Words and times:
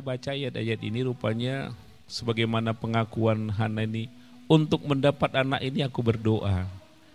baca 0.00 0.32
ayat-ayat 0.34 0.80
ini 0.82 1.06
rupanya 1.06 1.72
sebagaimana 2.10 2.74
pengakuan 2.74 3.52
Hana 3.54 3.86
ini 3.86 4.10
untuk 4.50 4.82
mendapat 4.82 5.30
anak 5.38 5.62
ini 5.62 5.86
aku 5.86 6.02
berdoa 6.02 6.66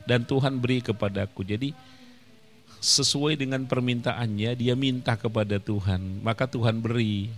dan 0.07 0.23
Tuhan 0.23 0.61
beri 0.61 0.79
kepadaku. 0.79 1.43
Jadi 1.43 1.75
sesuai 2.79 3.35
dengan 3.35 3.65
permintaannya 3.65 4.55
dia 4.55 4.77
minta 4.77 5.17
kepada 5.17 5.57
Tuhan, 5.59 6.21
maka 6.21 6.45
Tuhan 6.47 6.79
beri 6.79 7.33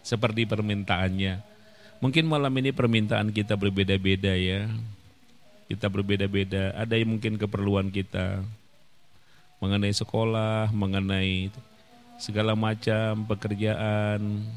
seperti 0.00 0.48
permintaannya. 0.48 1.44
Mungkin 2.00 2.24
malam 2.24 2.50
ini 2.56 2.72
permintaan 2.72 3.28
kita 3.30 3.60
berbeda-beda 3.60 4.32
ya. 4.32 4.66
Kita 5.68 5.86
berbeda-beda. 5.86 6.74
Ada 6.74 6.98
yang 6.98 7.14
mungkin 7.14 7.36
keperluan 7.38 7.92
kita 7.92 8.42
mengenai 9.60 9.92
sekolah, 9.92 10.72
mengenai 10.72 11.52
segala 12.16 12.56
macam 12.56 13.28
pekerjaan, 13.28 14.48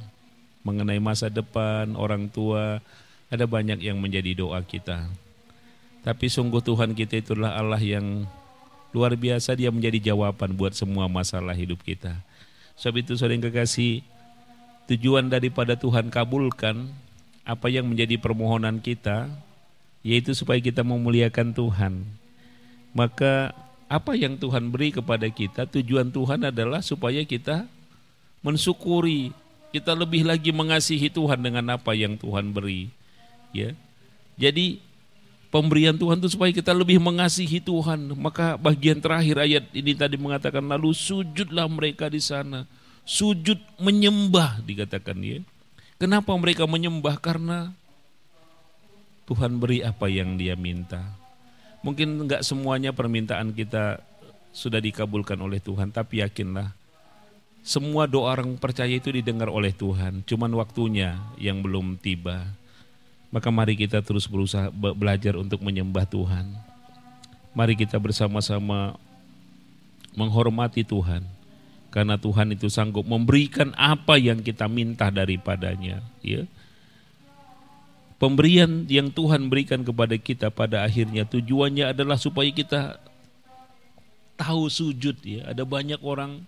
mengenai 0.63 0.99
masa 0.99 1.27
depan, 1.27 1.93
orang 1.99 2.31
tua, 2.31 2.79
ada 3.27 3.45
banyak 3.45 3.83
yang 3.83 3.99
menjadi 3.99 4.33
doa 4.35 4.63
kita. 4.63 5.07
Tapi 6.03 6.27
sungguh 6.27 6.59
Tuhan 6.59 6.95
kita 6.95 7.23
itulah 7.23 7.55
Allah 7.55 7.79
yang 7.79 8.27
luar 8.91 9.15
biasa 9.15 9.55
dia 9.55 9.71
menjadi 9.71 10.13
jawaban 10.13 10.53
buat 10.55 10.75
semua 10.75 11.07
masalah 11.07 11.55
hidup 11.55 11.79
kita. 11.83 12.15
Sebab 12.75 13.03
itu 13.03 13.13
sering 13.15 13.39
kekasih, 13.39 14.03
tujuan 14.91 15.31
daripada 15.31 15.73
Tuhan 15.79 16.11
kabulkan 16.11 16.91
apa 17.43 17.67
yang 17.67 17.87
menjadi 17.87 18.19
permohonan 18.19 18.79
kita, 18.79 19.27
yaitu 20.03 20.35
supaya 20.35 20.59
kita 20.59 20.83
memuliakan 20.83 21.55
Tuhan. 21.55 21.93
Maka 22.93 23.51
apa 23.89 24.13
yang 24.13 24.37
Tuhan 24.37 24.69
beri 24.69 24.93
kepada 24.93 25.25
kita, 25.27 25.65
tujuan 25.69 26.09
Tuhan 26.13 26.49
adalah 26.49 26.79
supaya 26.83 27.21
kita 27.25 27.65
mensyukuri, 28.43 29.31
kita 29.73 29.97
lebih 29.97 30.21
lagi 30.21 30.53
mengasihi 30.53 31.09
Tuhan 31.09 31.41
dengan 31.41 31.73
apa 31.73 31.97
yang 31.97 32.13
Tuhan 32.13 32.53
beri. 32.53 32.93
Ya. 33.49 33.73
Jadi 34.37 34.77
pemberian 35.49 35.97
Tuhan 35.97 36.21
itu 36.21 36.29
supaya 36.37 36.53
kita 36.53 36.69
lebih 36.77 37.01
mengasihi 37.01 37.57
Tuhan. 37.57 38.13
Maka 38.13 38.53
bagian 38.61 39.01
terakhir 39.01 39.41
ayat 39.41 39.65
ini 39.73 39.97
tadi 39.97 40.13
mengatakan 40.21 40.61
lalu 40.61 40.93
sujudlah 40.93 41.65
mereka 41.65 42.05
di 42.05 42.21
sana. 42.21 42.69
Sujud 43.01 43.57
menyembah 43.81 44.61
dikatakan 44.61 45.17
ya. 45.25 45.41
Kenapa 45.97 46.37
mereka 46.37 46.69
menyembah? 46.69 47.17
Karena 47.17 47.73
Tuhan 49.25 49.57
beri 49.57 49.81
apa 49.81 50.05
yang 50.05 50.37
dia 50.37 50.53
minta. 50.53 51.01
Mungkin 51.81 52.29
enggak 52.29 52.45
semuanya 52.45 52.93
permintaan 52.93 53.57
kita 53.57 53.99
sudah 54.53 54.77
dikabulkan 54.77 55.35
oleh 55.41 55.57
Tuhan, 55.57 55.89
tapi 55.89 56.21
yakinlah 56.21 56.71
semua 57.63 58.05
doa 58.05 58.35
orang 58.35 58.59
percaya 58.59 58.91
itu 58.91 59.09
didengar 59.09 59.47
oleh 59.47 59.71
Tuhan, 59.71 60.21
cuman 60.27 60.51
waktunya 60.59 61.15
yang 61.39 61.63
belum 61.63 61.95
tiba. 61.95 62.43
Maka 63.33 63.49
mari 63.49 63.73
kita 63.73 64.05
terus 64.05 64.29
berusaha 64.29 64.69
belajar 64.69 65.39
untuk 65.39 65.63
menyembah 65.65 66.05
Tuhan. 66.05 66.53
Mari 67.57 67.73
kita 67.73 67.97
bersama-sama 67.97 68.99
menghormati 70.13 70.85
Tuhan. 70.85 71.25
Karena 71.89 72.17
Tuhan 72.17 72.53
itu 72.53 72.69
sanggup 72.69 73.05
memberikan 73.05 73.73
apa 73.77 74.17
yang 74.17 74.41
kita 74.41 74.65
minta 74.65 75.13
daripadanya, 75.13 76.01
ya 76.25 76.45
Pemberian 78.23 78.87
yang 78.87 79.11
Tuhan 79.11 79.51
berikan 79.51 79.83
kepada 79.83 80.15
kita 80.15 80.47
pada 80.47 80.87
akhirnya 80.87 81.27
tujuannya 81.27 81.91
adalah 81.91 82.15
supaya 82.15 82.47
kita 82.55 82.95
tahu 84.39 84.71
sujud 84.71 85.19
ya. 85.27 85.51
Ada 85.51 85.67
banyak 85.67 85.99
orang 85.99 86.47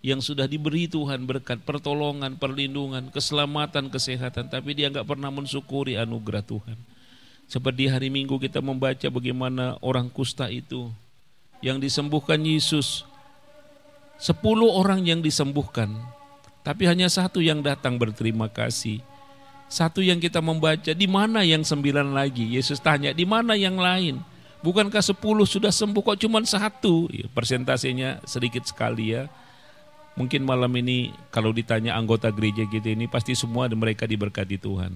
yang 0.00 0.24
sudah 0.24 0.48
diberi 0.48 0.88
Tuhan 0.88 1.28
berkat 1.28 1.60
pertolongan, 1.60 2.40
perlindungan, 2.40 3.12
keselamatan, 3.12 3.92
kesehatan, 3.92 4.48
tapi 4.48 4.72
dia 4.72 4.88
nggak 4.88 5.04
pernah 5.04 5.28
mensyukuri 5.28 6.00
anugerah 6.00 6.40
Tuhan. 6.40 6.78
Seperti 7.44 7.90
hari 7.90 8.08
Minggu 8.08 8.40
kita 8.40 8.64
membaca 8.64 9.04
bagaimana 9.12 9.76
orang 9.84 10.08
kusta 10.08 10.48
itu 10.48 10.88
yang 11.60 11.76
disembuhkan 11.76 12.40
Yesus. 12.40 13.04
Sepuluh 14.20 14.68
orang 14.68 15.04
yang 15.04 15.20
disembuhkan, 15.24 15.96
tapi 16.60 16.84
hanya 16.84 17.08
satu 17.08 17.40
yang 17.40 17.64
datang 17.64 17.96
berterima 17.96 18.52
kasih. 18.52 19.00
Satu 19.70 20.04
yang 20.04 20.20
kita 20.20 20.44
membaca, 20.44 20.92
di 20.92 21.08
mana 21.08 21.40
yang 21.40 21.64
sembilan 21.64 22.12
lagi? 22.12 22.52
Yesus 22.52 22.82
tanya, 22.82 23.16
di 23.16 23.24
mana 23.24 23.56
yang 23.56 23.80
lain? 23.80 24.20
Bukankah 24.60 25.00
sepuluh 25.00 25.48
sudah 25.48 25.72
sembuh 25.72 26.04
kok 26.04 26.20
cuma 26.20 26.44
satu? 26.44 27.08
Ya, 27.08 27.24
persentasenya 27.32 28.20
sedikit 28.28 28.68
sekali 28.68 29.16
ya. 29.16 29.24
Mungkin 30.18 30.42
malam 30.42 30.70
ini 30.76 31.14
kalau 31.30 31.54
ditanya 31.54 31.94
anggota 31.94 32.28
gereja 32.34 32.66
gitu 32.66 32.88
ini 32.90 33.06
pasti 33.06 33.32
semua 33.38 33.70
mereka 33.70 34.04
diberkati 34.04 34.58
Tuhan. 34.58 34.90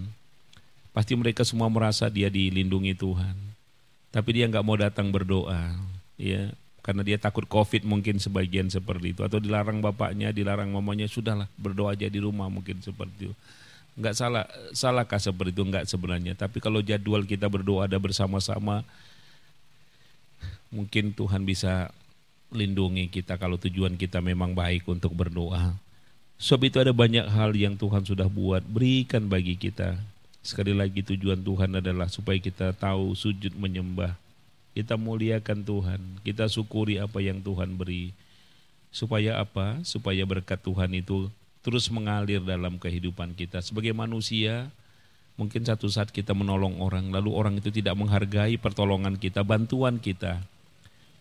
Pasti 0.94 1.14
mereka 1.18 1.42
semua 1.42 1.66
merasa 1.70 2.06
dia 2.06 2.30
dilindungi 2.30 2.94
Tuhan. 2.94 3.34
Tapi 4.14 4.30
dia 4.30 4.46
nggak 4.46 4.62
mau 4.62 4.78
datang 4.78 5.10
berdoa, 5.10 5.74
ya 6.14 6.54
karena 6.84 7.02
dia 7.02 7.16
takut 7.16 7.48
COVID 7.48 7.82
mungkin 7.88 8.20
sebagian 8.20 8.68
seperti 8.68 9.16
itu 9.16 9.24
atau 9.24 9.40
dilarang 9.40 9.80
bapaknya, 9.80 10.30
dilarang 10.30 10.68
mamanya 10.68 11.08
sudahlah 11.08 11.48
berdoa 11.56 11.96
aja 11.96 12.06
di 12.06 12.20
rumah 12.20 12.46
mungkin 12.52 12.78
seperti 12.84 13.32
itu. 13.32 13.34
Enggak 13.96 14.14
salah, 14.20 14.44
salahkah 14.76 15.16
seperti 15.16 15.56
itu? 15.56 15.62
Enggak 15.64 15.88
sebenarnya. 15.88 16.36
Tapi 16.36 16.60
kalau 16.60 16.84
jadwal 16.84 17.24
kita 17.24 17.48
berdoa 17.48 17.88
ada 17.88 17.96
bersama-sama, 17.96 18.84
mungkin 20.68 21.16
Tuhan 21.16 21.48
bisa 21.48 21.88
lindungi 22.54 23.10
kita 23.10 23.36
kalau 23.36 23.58
tujuan 23.58 23.98
kita 23.98 24.22
memang 24.22 24.54
baik 24.54 24.86
untuk 24.86 25.12
berdoa. 25.12 25.74
Sebab 26.38 26.62
itu 26.66 26.78
ada 26.82 26.90
banyak 26.90 27.26
hal 27.30 27.54
yang 27.54 27.78
Tuhan 27.78 28.02
sudah 28.02 28.26
buat, 28.26 28.62
berikan 28.66 29.26
bagi 29.26 29.54
kita. 29.54 29.98
Sekali 30.44 30.74
lagi 30.74 31.00
tujuan 31.00 31.40
Tuhan 31.40 31.78
adalah 31.78 32.10
supaya 32.10 32.36
kita 32.38 32.74
tahu 32.74 33.14
sujud 33.16 33.54
menyembah. 33.58 34.14
Kita 34.74 34.98
muliakan 34.98 35.62
Tuhan, 35.62 36.00
kita 36.26 36.50
syukuri 36.50 36.98
apa 36.98 37.22
yang 37.22 37.38
Tuhan 37.38 37.78
beri. 37.78 38.10
Supaya 38.90 39.38
apa? 39.38 39.80
Supaya 39.86 40.26
berkat 40.26 40.58
Tuhan 40.62 40.90
itu 40.94 41.30
terus 41.64 41.88
mengalir 41.88 42.44
dalam 42.44 42.76
kehidupan 42.76 43.32
kita. 43.32 43.64
Sebagai 43.64 43.96
manusia, 43.96 44.68
mungkin 45.40 45.64
satu 45.64 45.88
saat 45.88 46.12
kita 46.12 46.36
menolong 46.36 46.76
orang, 46.84 47.08
lalu 47.08 47.32
orang 47.32 47.56
itu 47.56 47.72
tidak 47.72 47.96
menghargai 47.96 48.60
pertolongan 48.60 49.16
kita, 49.16 49.40
bantuan 49.40 49.96
kita. 49.96 50.44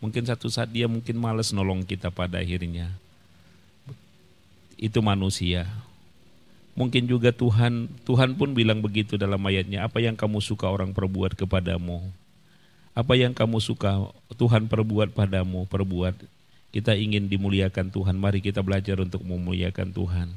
Mungkin 0.04 0.28
satu 0.28 0.52
saat 0.52 0.68
dia 0.68 0.92
mungkin 0.92 1.16
males 1.16 1.56
nolong 1.56 1.88
kita 1.88 2.12
pada 2.12 2.44
akhirnya. 2.44 2.92
Itu 4.76 5.00
manusia. 5.00 5.64
Mungkin 6.76 7.08
juga 7.08 7.32
Tuhan, 7.32 7.88
Tuhan 8.04 8.36
pun 8.36 8.52
bilang 8.52 8.84
begitu 8.84 9.16
dalam 9.16 9.40
ayatnya, 9.48 9.88
apa 9.88 10.04
yang 10.04 10.20
kamu 10.20 10.44
suka 10.44 10.68
orang 10.68 10.92
perbuat 10.92 11.40
kepadamu. 11.40 12.04
Apa 12.92 13.16
yang 13.16 13.32
kamu 13.32 13.64
suka 13.64 14.12
Tuhan 14.36 14.68
perbuat 14.68 15.16
padamu, 15.16 15.64
perbuat 15.72 16.20
kita 16.76 17.00
ingin 17.00 17.32
dimuliakan 17.32 17.88
Tuhan, 17.88 18.20
mari 18.20 18.44
kita 18.44 18.60
belajar 18.60 19.00
untuk 19.00 19.24
memuliakan 19.24 19.94
Tuhan. 19.96 20.28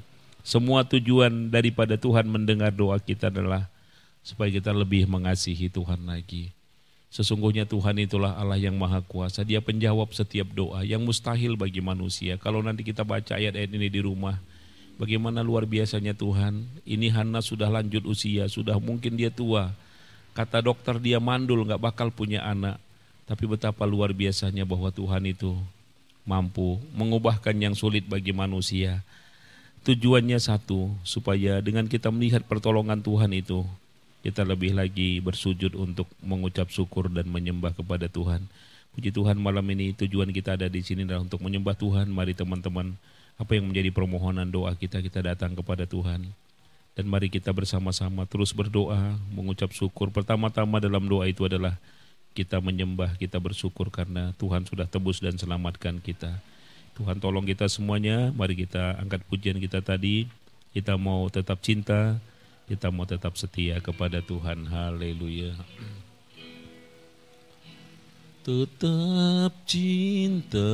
Semua 0.46 0.86
tujuan 0.86 1.50
daripada 1.50 1.98
Tuhan 1.98 2.30
mendengar 2.30 2.70
doa 2.70 3.02
kita 3.02 3.34
adalah 3.34 3.66
supaya 4.22 4.46
kita 4.46 4.70
lebih 4.70 5.10
mengasihi 5.10 5.66
Tuhan 5.66 6.06
lagi. 6.06 6.55
Sesungguhnya 7.16 7.64
Tuhan 7.64 7.96
itulah 7.96 8.36
Allah 8.36 8.60
yang 8.60 8.76
maha 8.76 9.00
kuasa. 9.00 9.40
Dia 9.40 9.64
penjawab 9.64 10.12
setiap 10.12 10.52
doa 10.52 10.84
yang 10.84 11.00
mustahil 11.00 11.56
bagi 11.56 11.80
manusia. 11.80 12.36
Kalau 12.36 12.60
nanti 12.60 12.84
kita 12.84 13.08
baca 13.08 13.40
ayat-ayat 13.40 13.72
ini 13.72 13.88
di 13.88 14.04
rumah, 14.04 14.36
bagaimana 15.00 15.40
luar 15.40 15.64
biasanya 15.64 16.12
Tuhan. 16.12 16.68
Ini 16.84 17.08
Hana 17.16 17.40
sudah 17.40 17.72
lanjut 17.72 18.04
usia, 18.04 18.52
sudah 18.52 18.76
mungkin 18.76 19.16
dia 19.16 19.32
tua. 19.32 19.72
Kata 20.36 20.60
dokter 20.60 21.00
dia 21.00 21.16
mandul, 21.16 21.64
nggak 21.64 21.80
bakal 21.80 22.12
punya 22.12 22.44
anak. 22.44 22.76
Tapi 23.24 23.48
betapa 23.48 23.88
luar 23.88 24.12
biasanya 24.12 24.68
bahwa 24.68 24.92
Tuhan 24.92 25.24
itu 25.24 25.56
mampu 26.28 26.76
mengubahkan 26.92 27.56
yang 27.56 27.72
sulit 27.72 28.04
bagi 28.04 28.36
manusia. 28.36 29.00
Tujuannya 29.88 30.36
satu, 30.36 30.92
supaya 31.00 31.64
dengan 31.64 31.88
kita 31.88 32.12
melihat 32.12 32.44
pertolongan 32.44 33.00
Tuhan 33.00 33.32
itu, 33.32 33.64
kita 34.26 34.42
lebih 34.42 34.74
lagi 34.74 35.22
bersujud 35.22 35.78
untuk 35.78 36.10
mengucap 36.18 36.66
syukur 36.66 37.06
dan 37.06 37.30
menyembah 37.30 37.70
kepada 37.78 38.10
Tuhan. 38.10 38.42
Puji 38.98 39.14
Tuhan 39.14 39.38
malam 39.38 39.62
ini 39.70 39.94
tujuan 39.94 40.34
kita 40.34 40.58
ada 40.58 40.66
di 40.66 40.82
sini 40.82 41.06
adalah 41.06 41.22
untuk 41.22 41.38
menyembah 41.46 41.78
Tuhan. 41.78 42.10
Mari 42.10 42.34
teman-teman, 42.34 42.98
apa 43.38 43.54
yang 43.54 43.70
menjadi 43.70 43.94
permohonan 43.94 44.50
doa 44.50 44.74
kita, 44.74 44.98
kita 44.98 45.22
datang 45.22 45.54
kepada 45.54 45.86
Tuhan. 45.86 46.26
Dan 46.98 47.04
mari 47.06 47.30
kita 47.30 47.54
bersama-sama 47.54 48.26
terus 48.26 48.50
berdoa, 48.50 49.14
mengucap 49.30 49.70
syukur. 49.70 50.10
Pertama-tama 50.10 50.82
dalam 50.82 51.06
doa 51.06 51.30
itu 51.30 51.46
adalah 51.46 51.78
kita 52.34 52.58
menyembah, 52.58 53.14
kita 53.22 53.38
bersyukur 53.38 53.94
karena 53.94 54.34
Tuhan 54.42 54.66
sudah 54.66 54.90
tebus 54.90 55.22
dan 55.22 55.38
selamatkan 55.38 56.02
kita. 56.02 56.42
Tuhan 56.98 57.22
tolong 57.22 57.46
kita 57.46 57.70
semuanya, 57.70 58.34
mari 58.34 58.58
kita 58.58 58.98
angkat 58.98 59.22
pujian 59.30 59.62
kita 59.62 59.86
tadi. 59.86 60.26
Kita 60.74 60.98
mau 60.98 61.30
tetap 61.30 61.62
cinta, 61.62 62.18
kita 62.66 62.90
mau 62.90 63.06
tetap 63.06 63.38
setia 63.38 63.78
kepada 63.78 64.18
Tuhan. 64.18 64.66
Haleluya. 64.66 65.54
Tetap 68.42 69.54
cinta 69.66 70.70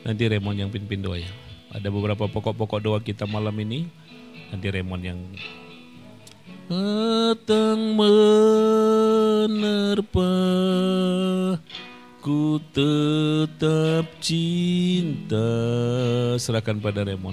Nanti 0.00 0.26
Raymond 0.26 0.58
yang 0.58 0.70
pimpin 0.74 1.02
doa 1.02 1.18
ya. 1.22 1.30
Ada 1.70 1.86
beberapa 1.86 2.26
pokok-pokok 2.26 2.82
doa 2.82 2.98
kita 2.98 3.30
malam 3.30 3.54
ini. 3.62 3.86
Nanti 4.50 4.66
Raymond 4.70 5.02
yang 5.06 5.18
Datang 6.70 7.98
menerpa 7.98 8.22
Ku 12.20 12.60
tetap 12.76 14.04
cinta. 14.20 15.48
Serahkan 16.36 16.76
pada 16.76 17.00
Remon 17.00 17.32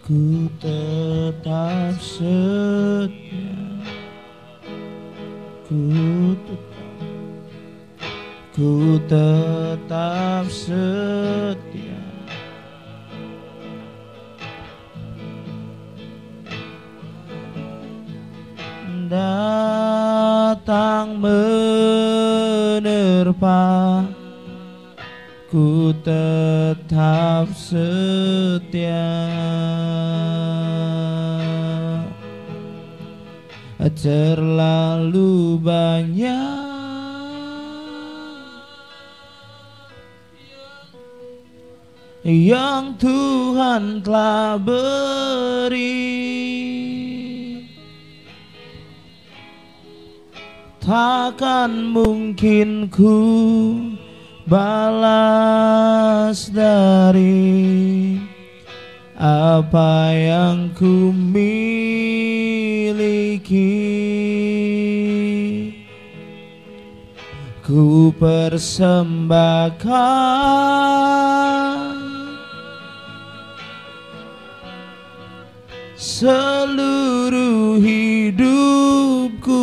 Ku 0.00 0.48
tetap 0.56 2.00
setia. 2.00 3.60
Ku 5.68 5.84
tetap 6.48 6.80
Ku 8.56 8.96
tetap 9.04 10.48
setia 10.48 11.99
Datang 19.10 20.78
menerpa. 21.18 22.46
Ku 25.50 25.90
tetap 26.06 27.50
setia. 27.58 29.10
Terlalu 34.00 35.60
banyak 35.60 36.70
Yang 42.24 42.84
Tuhan 43.02 44.06
telah 44.06 44.56
beri 44.56 46.20
Takkan 50.90 51.94
mungkin 51.94 52.90
ku 52.90 53.14
balas 54.42 56.50
dari 56.50 58.18
apa 59.14 60.10
yang 60.10 60.74
ku 60.74 61.14
miliki 61.14 61.46
ku 67.62 68.10
persembahkan 68.18 69.94
seluruh 75.94 77.78
hidupku 77.78 79.62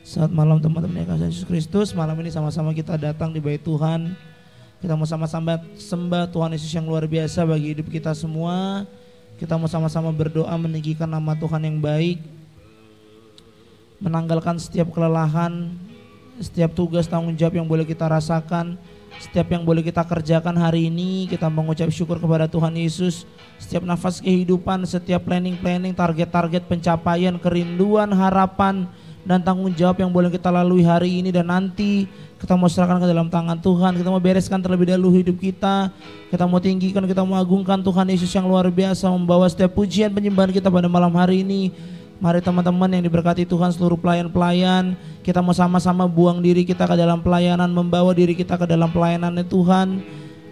Saat 0.05 0.29
malam 0.29 0.61
teman-teman 0.61 1.01
yang 1.01 1.09
kasih 1.15 1.31
Yesus 1.31 1.47
Kristus. 1.49 1.95
Malam 1.95 2.19
ini 2.21 2.29
sama-sama 2.29 2.69
kita 2.75 2.99
datang 3.01 3.33
di 3.33 3.41
bait 3.41 3.65
Tuhan. 3.65 4.13
Kita 4.83 4.93
mau 4.93 5.09
sama-sama 5.09 5.57
sembah 5.73 6.29
Tuhan 6.29 6.53
Yesus 6.53 6.69
yang 6.69 6.85
luar 6.85 7.09
biasa 7.09 7.49
bagi 7.49 7.73
hidup 7.73 7.89
kita 7.89 8.13
semua. 8.13 8.85
Kita 9.41 9.57
mau 9.57 9.71
sama-sama 9.71 10.13
berdoa 10.13 10.53
meninggikan 10.59 11.07
nama 11.07 11.39
Tuhan 11.39 11.63
yang 11.65 11.79
baik 11.79 12.34
menanggalkan 14.05 14.61
setiap 14.61 14.93
kelelahan, 14.93 15.73
setiap 16.37 16.77
tugas 16.77 17.09
tanggung 17.09 17.33
jawab 17.33 17.57
yang 17.57 17.65
boleh 17.65 17.81
kita 17.81 18.05
rasakan, 18.05 18.77
setiap 19.17 19.49
yang 19.49 19.65
boleh 19.65 19.81
kita 19.81 20.05
kerjakan 20.05 20.53
hari 20.53 20.93
ini, 20.93 21.25
kita 21.25 21.49
mengucap 21.49 21.89
syukur 21.89 22.21
kepada 22.21 22.45
Tuhan 22.45 22.77
Yesus. 22.77 23.25
Setiap 23.57 23.81
nafas 23.81 24.21
kehidupan, 24.21 24.85
setiap 24.85 25.25
planning-planning, 25.25 25.97
target-target 25.97 26.69
pencapaian, 26.69 27.33
kerinduan, 27.39 28.11
harapan, 28.13 28.85
dan 29.25 29.41
tanggung 29.41 29.73
jawab 29.73 29.97
yang 29.97 30.13
boleh 30.13 30.29
kita 30.29 30.53
lalui 30.53 30.85
hari 30.85 31.25
ini 31.25 31.33
dan 31.33 31.49
nanti 31.49 32.05
kita 32.37 32.53
mau 32.53 32.69
serahkan 32.69 33.01
ke 33.01 33.07
dalam 33.09 33.25
tangan 33.25 33.57
Tuhan. 33.57 33.97
Kita 33.97 34.13
mau 34.13 34.21
bereskan 34.21 34.61
terlebih 34.61 34.93
dahulu 34.93 35.17
hidup 35.17 35.41
kita. 35.41 35.89
Kita 36.29 36.45
mau 36.45 36.61
tinggikan 36.61 37.01
kita 37.09 37.25
mau 37.25 37.41
agungkan 37.41 37.81
Tuhan 37.81 38.05
Yesus 38.13 38.29
yang 38.29 38.45
luar 38.45 38.69
biasa 38.69 39.09
membawa 39.09 39.49
setiap 39.49 39.73
pujian 39.73 40.13
penyembahan 40.13 40.53
kita 40.53 40.69
pada 40.69 40.85
malam 40.85 41.09
hari 41.17 41.41
ini 41.41 41.73
Mari 42.15 42.39
teman-teman 42.39 42.87
yang 42.87 43.03
diberkati 43.03 43.43
Tuhan 43.43 43.75
seluruh 43.75 43.99
pelayan-pelayan 43.99 44.95
Kita 45.19 45.43
mau 45.43 45.51
sama-sama 45.51 46.07
buang 46.07 46.39
diri 46.39 46.63
kita 46.63 46.87
ke 46.87 46.95
dalam 46.95 47.19
pelayanan 47.19 47.67
Membawa 47.67 48.15
diri 48.15 48.31
kita 48.31 48.55
ke 48.55 48.63
dalam 48.63 48.87
pelayanannya 48.87 49.43
Tuhan. 49.43 49.87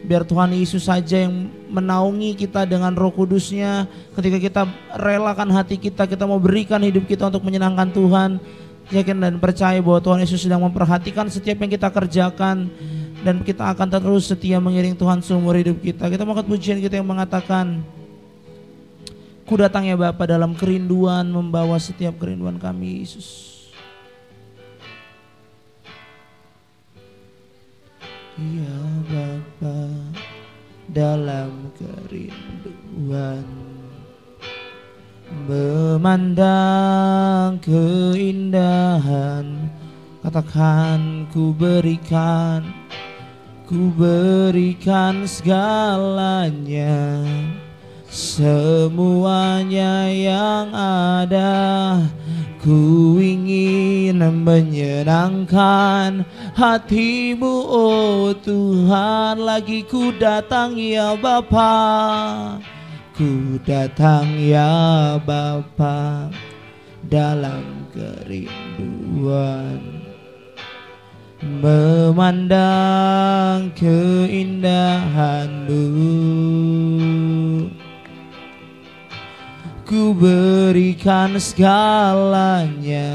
Biar 0.04 0.28
Tuhan 0.28 0.52
Yesus 0.52 0.92
saja 0.92 1.24
yang 1.24 1.48
menaungi 1.72 2.36
kita 2.36 2.68
dengan 2.68 2.92
roh 2.92 3.08
kudusnya. 3.16 3.88
Ketika 4.12 4.36
kita 4.36 4.62
relakan 5.00 5.48
hati 5.56 5.80
kita 5.80 6.04
Kita 6.04 6.28
mau 6.28 6.36
berikan 6.44 6.84
hidup 6.84 7.08
kita 7.08 7.32
untuk 7.32 7.48
menyenangkan 7.48 7.88
Tuhan. 7.96 8.44
Yakin 8.92 9.24
dan 9.24 9.40
percaya 9.40 9.80
bahwa 9.80 10.04
Tuhan 10.04 10.20
Yesus 10.28 10.44
sedang 10.44 10.60
memperhatikan 10.68 11.32
setiap 11.32 11.64
yang 11.64 11.72
kita 11.72 11.88
kerjakan. 11.88 12.68
Dan 13.24 13.40
kita 13.48 13.72
akan 13.72 13.88
terus 13.88 14.28
setia 14.28 14.60
mengiring 14.60 15.00
Tuhan 15.00 15.24
seumur 15.24 15.56
hidup 15.56 15.80
kita. 15.80 16.12
Kita 16.12 16.28
mau 16.28 16.36
pujian 16.36 16.84
kita 16.84 17.00
yang 17.00 17.08
mengatakan 17.08 17.80
Ku 19.54 19.62
datang 19.62 19.86
ya 19.86 19.94
Bapa 19.94 20.26
dalam 20.26 20.58
kerinduan 20.58 21.30
membawa 21.30 21.78
setiap 21.78 22.18
kerinduan 22.18 22.58
kami 22.58 23.06
Yesus. 23.06 23.54
Ya 28.34 28.82
Bapa 29.06 29.94
dalam 30.90 31.70
kerinduan 31.78 33.46
memandang 35.46 36.02
keindahan 37.62 39.46
katakan 40.26 41.30
ku 41.30 41.54
berikan 41.54 42.66
ku 43.70 43.94
berikan 43.94 45.30
segalanya 45.30 46.98
Semuanya 48.14 50.06
yang 50.06 50.70
ada 50.70 51.98
Ku 52.62 53.18
ingin 53.18 54.22
menyenangkan 54.46 56.22
hatimu. 56.54 57.56
Oh 57.74 58.30
Tuhan 58.38 59.42
Lagi 59.42 59.82
ku 59.90 60.14
datang 60.14 60.78
ya 60.78 61.18
Bapa. 61.18 62.62
Ku 63.18 63.58
datang 63.66 64.30
ya 64.38 65.18
Bapa 65.18 66.30
Dalam 67.10 67.90
kerinduan. 67.98 69.82
Memandang 71.42 73.74
keindahanmu 73.76 75.84
Ku 79.94 80.10
berikan 80.10 81.38
segalanya 81.38 83.14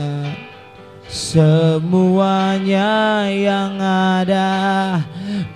Semuanya 1.10 3.26
yang 3.26 3.82
ada. 3.82 5.02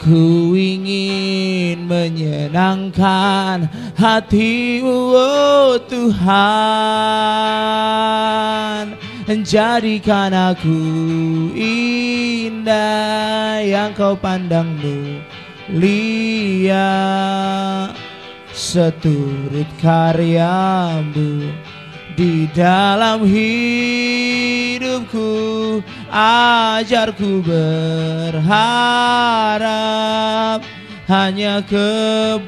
Ku 0.03 0.51
ingin 0.59 1.87
menyenangkan 1.87 3.71
hatimu 3.95 5.15
oh 5.15 5.79
Tuhan. 5.87 6.27
Jadikan 9.47 10.35
aku 10.35 10.83
indah 11.55 13.63
yang 13.63 13.95
kau 13.95 14.19
pandang 14.19 14.75
mulia 15.71 16.91
Seturut 18.53 19.65
karyamu 19.81 21.49
di 22.13 22.45
dalam 22.53 23.25
hidupku 23.25 24.61
Ajarku 26.13 27.41
berharap 27.41 28.53
hanya 31.09 31.65
kepadamu. 31.65 32.45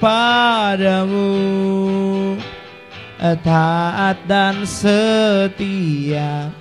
Taat 3.25 4.21
dan 4.29 4.69
setia 4.69 6.53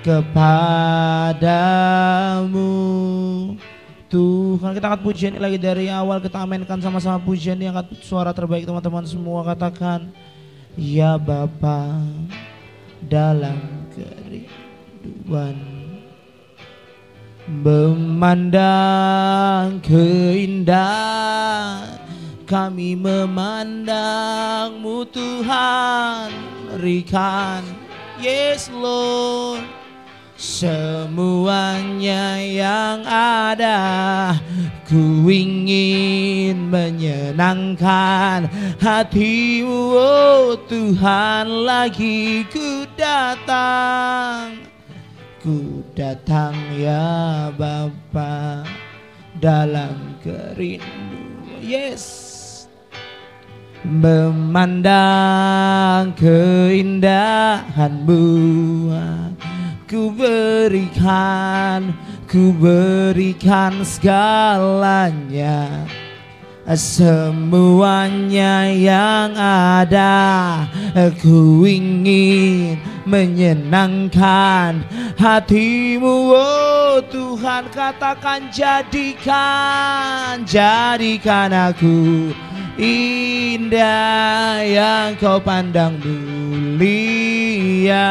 kepadamu 0.00 1.52
Tuhan 4.12 4.76
kita 4.76 4.92
angkat 4.92 5.00
pujian 5.00 5.32
lagi 5.40 5.56
dari 5.56 5.88
awal 5.88 6.20
kita 6.20 6.44
amenkan 6.44 6.76
sama-sama 6.84 7.16
pujian 7.16 7.56
yang 7.56 7.72
angkat 7.72 7.96
suara 8.04 8.28
terbaik 8.36 8.68
teman-teman 8.68 9.08
semua 9.08 9.40
katakan 9.40 10.12
Ya 10.76 11.16
Bapa 11.16 11.96
dalam 13.08 13.88
kerinduan 13.96 15.56
memandang 17.48 18.60
keindahan 19.80 21.96
kami 22.44 22.92
memandangmu 22.92 25.08
Tuhan 25.08 26.28
Rikan 26.84 27.64
Yes 28.20 28.68
Lord 28.68 29.81
Semuanya 30.42 32.34
yang 32.42 33.06
ada 33.06 33.78
Ku 34.90 35.22
ingin 35.30 36.66
menyenangkan 36.66 38.50
hatimu. 38.82 39.94
Oh 39.94 40.58
Tuhan 40.66 41.46
lagi 41.46 42.42
ku 42.50 42.82
datang. 42.98 44.66
Ku 45.38 45.86
datang 45.94 46.58
ya 46.74 47.46
Bapa 47.54 48.66
dalam 49.38 50.18
kerinduan. 50.26 51.62
Yes. 51.62 52.66
Memandang 53.86 54.98
keindahanmu 56.18 58.26
ku 59.92 60.08
berikan 60.08 61.92
ku 62.24 62.56
berikan 62.56 63.84
segalanya. 63.84 65.68
Semuanya 66.72 68.72
yang 68.72 69.36
ada 69.36 70.64
ku 71.20 71.68
ingin 71.68 72.80
menyenangkan 73.04 74.80
hatimu. 75.20 76.40
Oh 76.40 77.04
Tuhan 77.12 77.68
katakan 77.68 78.48
jadikan 78.48 80.40
jadikan 80.48 81.52
aku 81.52 82.32
indah 82.80 84.64
yang 84.64 85.20
kau 85.20 85.36
pandang 85.36 86.00
mulia 86.00 88.08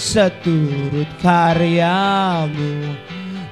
seturut 0.00 1.12
karyamu 1.20 2.96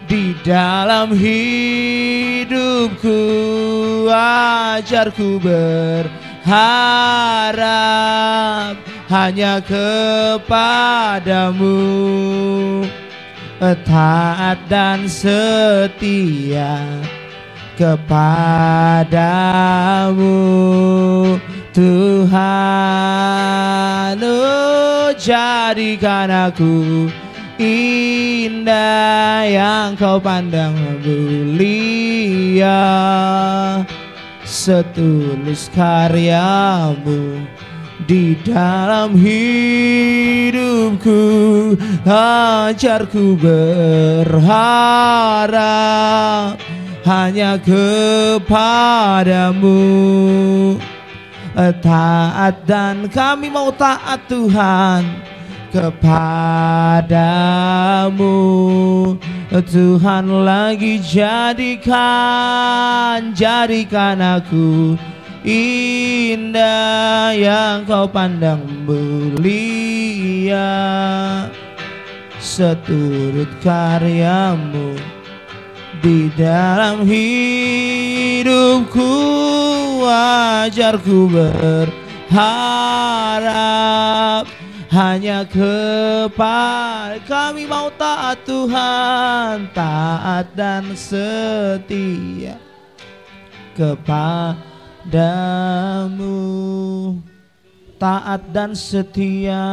di 0.08 0.32
dalam 0.40 1.12
hidupku 1.12 3.20
ajarku 4.08 5.36
berharap 5.44 6.48
hanya 9.12 9.60
kepadamu. 9.60 11.76
Taat 13.58 14.70
dan 14.70 15.10
setia 15.10 16.78
kepadamu 17.74 19.18
Tuhan 21.72 22.32
oh, 24.22 25.12
jadikan 25.14 26.32
aku 26.32 27.08
indah 27.58 29.44
yang 29.44 29.98
kau 29.98 30.22
pandang 30.22 30.72
mulia. 31.04 32.72
Setulus 34.48 35.68
karyamu 35.76 37.44
di 38.08 38.32
dalam 38.40 39.12
hidupku 39.20 40.56
ajarku 42.08 43.37
berharap 43.37 44.48
hanya 47.04 47.60
kepadamu 47.60 48.56
taat 51.58 52.62
dan 52.70 53.10
kami 53.10 53.50
mau 53.50 53.74
taat 53.74 54.22
Tuhan 54.30 55.02
kepadamu. 55.74 56.38
Tuhan 59.48 60.28
lagi 60.46 61.02
jadikan 61.02 61.96
jadikan 63.34 64.20
aku 64.38 64.94
indah 65.42 67.34
yang 67.34 67.82
kau 67.88 68.06
pandang 68.06 68.62
mulia. 68.86 70.62
Seturut 72.38 73.50
karyamu 73.58 74.94
di 75.98 76.30
dalam 76.38 77.02
hidupku 77.02 77.98
wajarku 80.08 81.28
berharap 81.28 81.68
hanya 84.88 85.44
kepada 85.44 87.20
kami 87.28 87.68
mau 87.68 87.92
taat 87.92 88.40
Tuhan 88.48 89.68
taat 89.76 90.48
dan 90.56 90.96
setia 90.96 92.56
kepadamu. 93.78 94.74
Taat 97.98 98.42
dan 98.50 98.74
setia. 98.74 99.66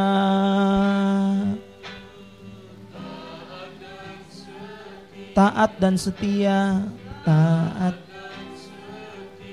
Taat 5.34 5.70
dan 5.82 5.94
setia 6.00 6.86
taat 7.26 7.98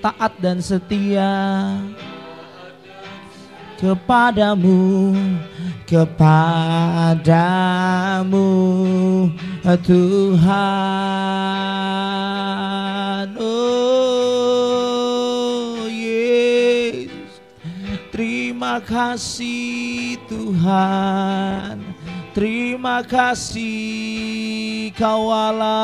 taat 0.03 0.35
dan 0.43 0.59
setia 0.59 1.79
kepadamu 3.79 5.15
kepadamu 5.87 7.31
Tuhan. 9.63 10.51
Oh 13.39 14.27
Yesus. 15.87 17.39
Terima 18.11 18.83
kasih 18.83 20.19
Tuhan. 20.27 21.79
Terima 22.35 23.05
kasih 23.05 24.89
Kau 24.97 25.29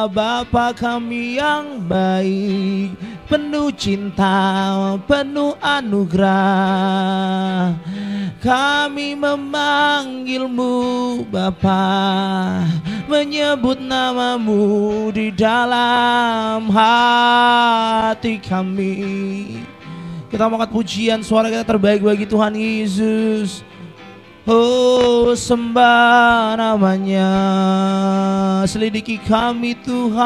Bapa 0.10 0.74
kami 0.74 1.38
yang 1.38 1.86
baik 1.86 2.98
Penuh 3.30 3.70
cinta, 3.78 4.98
penuh 5.06 5.54
anugerah. 5.62 7.78
Kami 8.42 9.14
memanggilmu 9.14 10.74
Bapa. 11.30 12.66
Menyebut 13.06 13.78
namamu 13.78 15.14
di 15.14 15.30
dalam 15.30 16.74
hati 16.74 18.42
kami. 18.42 18.98
Kita 20.34 20.50
angkat 20.50 20.74
pujian 20.74 21.22
suara 21.22 21.54
kita 21.54 21.70
terbaik 21.70 22.02
bagi 22.02 22.26
Tuhan 22.26 22.58
Yesus. 22.58 23.62
Oh 24.50 25.38
sembah 25.38 26.58
namanya. 26.58 27.30
Selidiki 28.66 29.22
kami 29.22 29.78
Tuhan 29.86 30.18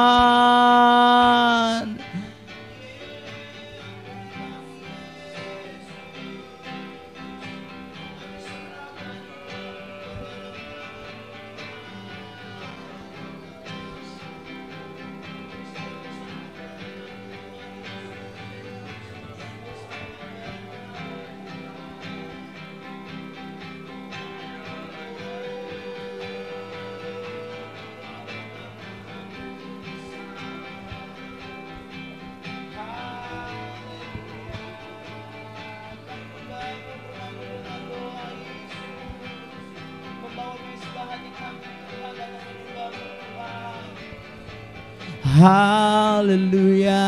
Haleluya. 46.23 47.03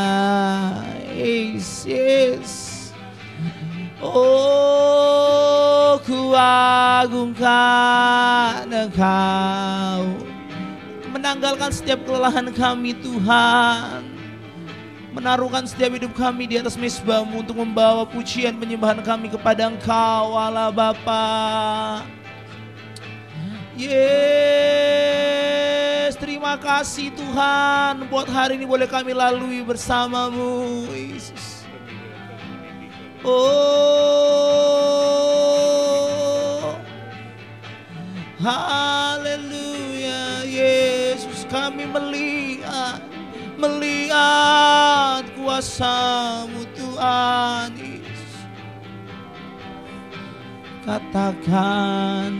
Yes, 1.16 1.88
yes. 1.88 2.52
Oh, 3.96 5.96
ku 6.04 6.36
agungkan 6.36 7.48
Engkau. 8.68 10.04
Menanggalkan 11.16 11.72
setiap 11.72 12.04
kelelahan 12.04 12.52
kami 12.52 12.92
Tuhan. 13.00 14.04
Menaruhkan 15.16 15.64
setiap 15.64 15.96
hidup 15.96 16.12
kami 16.12 16.52
di 16.52 16.60
atas 16.60 16.76
mesbahmu 16.76 17.40
untuk 17.40 17.56
membawa 17.56 18.04
pujian 18.04 18.60
penyembahan 18.60 19.00
kami 19.00 19.32
kepada 19.32 19.72
Engkau 19.72 20.36
Allah 20.36 20.68
Bapa. 20.68 22.04
Yes, 23.80 24.65
kasih 26.58 27.14
Tuhan 27.14 28.10
buat 28.10 28.26
hari 28.28 28.58
ini 28.60 28.68
boleh 28.68 28.90
kami 28.90 29.14
lalui 29.14 29.62
bersamamu, 29.62 30.90
Yesus. 30.92 31.62
Oh, 33.24 33.32
haleluya, 38.42 40.42
Yesus 40.44 41.46
kami 41.48 41.88
melihat, 41.88 43.00
melihat 43.56 45.24
kuasamu 45.38 46.66
Tuhan. 46.76 47.86
katakan 50.86 52.30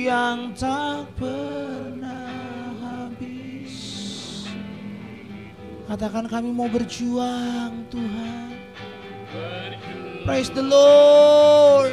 yang 0.00 0.56
tak 0.56 1.04
pernah 1.20 2.72
habis. 2.80 3.76
Katakan 5.84 6.24
kami 6.30 6.48
mau 6.54 6.70
berjuang 6.72 7.84
Tuhan. 7.92 8.56
Praise 10.24 10.48
the 10.54 10.64
Lord. 10.64 11.92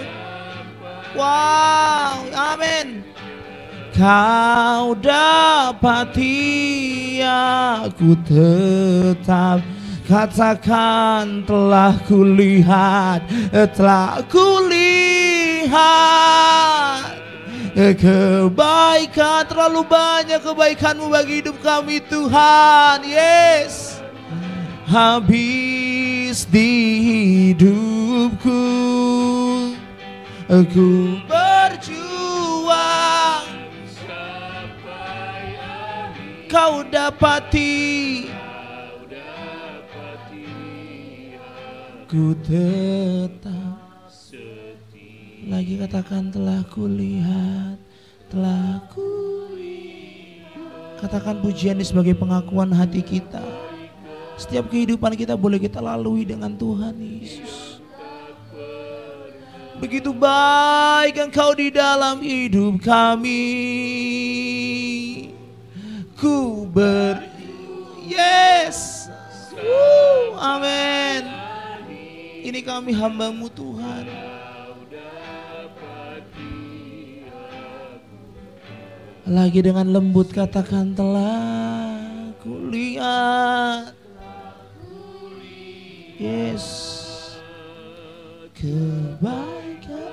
Wow 1.17 2.23
amin. 2.31 3.03
Kau 3.91 4.93
dapati 4.93 6.37
aku 7.25 8.13
tetap 8.23 9.59
Katakan 10.07 11.43
telah 11.43 11.91
kulihat, 12.07 13.27
telah 13.75 14.23
kulihat. 14.31 15.67
Kebaikan, 17.75 19.51
terlalu 19.51 19.83
banyak 19.83 20.39
kebaikanmu 20.39 21.11
bagi 21.11 21.43
hidup 21.43 21.59
kami 21.61 22.01
Tuhan 22.07 23.03
Yes 23.05 23.99
Habis 24.87 26.47
di 26.47 26.71
hidupku. 27.51 28.63
Aku 30.47 31.19
berjuang. 31.27 33.43
Kau 36.47 36.87
dapati 36.87 38.31
ku 42.07 42.31
tetap 42.39 43.83
lagi 45.43 45.75
katakan 45.75 46.31
telah 46.31 46.63
kulihat 46.71 47.75
telah 48.31 48.79
ku 48.87 49.27
katakan 51.03 51.43
pujian 51.43 51.77
ini 51.77 51.85
sebagai 51.85 52.17
pengakuan 52.17 52.73
hati 52.73 53.05
kita. 53.05 53.43
Setiap 54.39 54.71
kehidupan 54.71 55.13
kita 55.13 55.37
boleh 55.37 55.61
kita 55.61 55.77
lalui 55.77 56.25
dengan 56.25 56.57
Tuhan 56.57 56.97
Yesus. 56.97 57.83
Begitu 59.77 60.09
baik 60.09 61.21
engkau 61.21 61.53
di 61.53 61.69
dalam 61.69 62.17
hidup 62.23 62.81
kami. 62.81 63.45
Ku 66.17 66.65
ber 66.65 67.21
yes. 68.09 69.05
Woo, 69.53 70.37
amin 70.37 71.06
ini 72.47 72.63
kami 72.63 72.95
hambamu 72.95 73.51
Tuhan. 73.51 74.07
Lagi 79.27 79.59
dengan 79.59 79.91
lembut 79.91 80.31
katakan 80.31 80.95
telah 80.95 81.43
kulihat. 82.39 83.91
Yes. 86.15 86.95
Kebaikan 88.55 90.07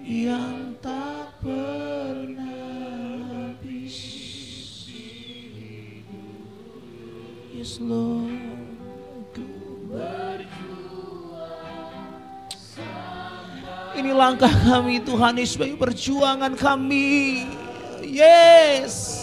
yang 0.00 0.74
tak 0.80 1.30
pernah 1.38 2.64
Yes 7.54 7.78
Lord 7.78 8.53
Ini 13.94 14.10
langkah 14.10 14.50
kami 14.50 14.98
Tuhan 15.06 15.38
Yesus 15.38 15.54
sebagai 15.54 15.78
perjuangan 15.78 16.58
kami. 16.58 17.46
Yes. 18.02 19.22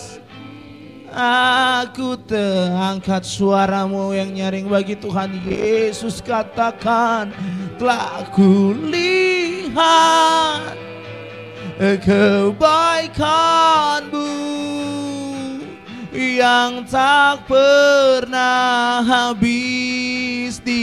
Aku 1.11 2.15
terangkat 2.23 3.27
suaramu 3.27 4.15
yang 4.15 4.31
nyaring 4.31 4.71
bagi 4.71 4.95
Tuhan 4.95 5.43
Yesus 5.43 6.23
katakan 6.23 7.35
Telah 7.75 8.31
kulihat 8.31 9.51
kebaikanmu 11.81 14.00
yang 16.41 16.89
tak 16.89 17.45
pernah 17.45 19.05
habis 19.05 20.57
di 20.57 20.81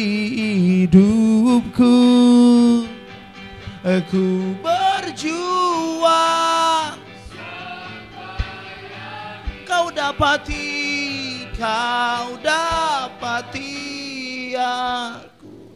hidupku. 0.86 1.98
Aku 3.82 4.54
berjuang. 4.62 6.14
Kau 9.66 9.90
dapati, 9.90 11.42
kau 11.58 12.38
dapati 12.38 13.74
aku. 14.54 15.74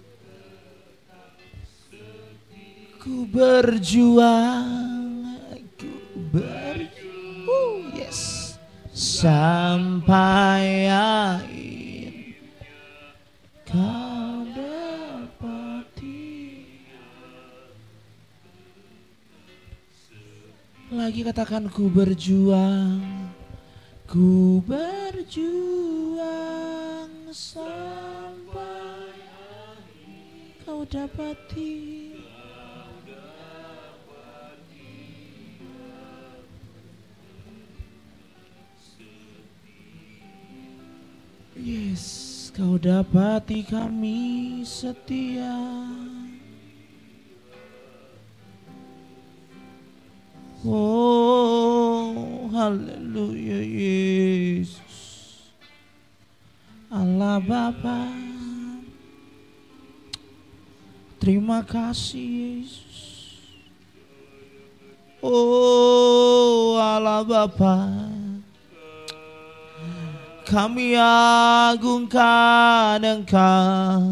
Ku 3.03 3.27
berjuang, 3.27 5.27
aku 5.51 5.91
berjuang 6.31 6.62
sampai 9.03 10.87
akhir 10.87 12.39
kau 13.67 14.47
dapati. 14.55 16.23
Lagi 20.95 21.27
katakan 21.27 21.67
ku 21.67 21.91
berjuang, 21.91 23.03
ku 24.07 24.63
berjuang 24.63 26.07
sampai 27.35 29.11
kau 30.63 30.87
dapati. 30.87 32.02
Yes, 41.63 42.51
kau 42.51 42.75
dapati 42.75 43.63
kami 43.63 44.67
setia. 44.67 45.87
Oh, 50.67 52.51
haleluya 52.51 53.63
Yesus. 53.63 54.99
Allah 56.91 57.39
Bapa. 57.39 58.11
Terima 61.23 61.63
kasih 61.63 62.59
Yesus. 62.59 62.99
Oh, 65.23 66.75
Allah 66.75 67.23
Bapa. 67.23 68.12
Kami 70.53 70.93
agungkan 71.73 73.01
Engkau. 73.01 74.05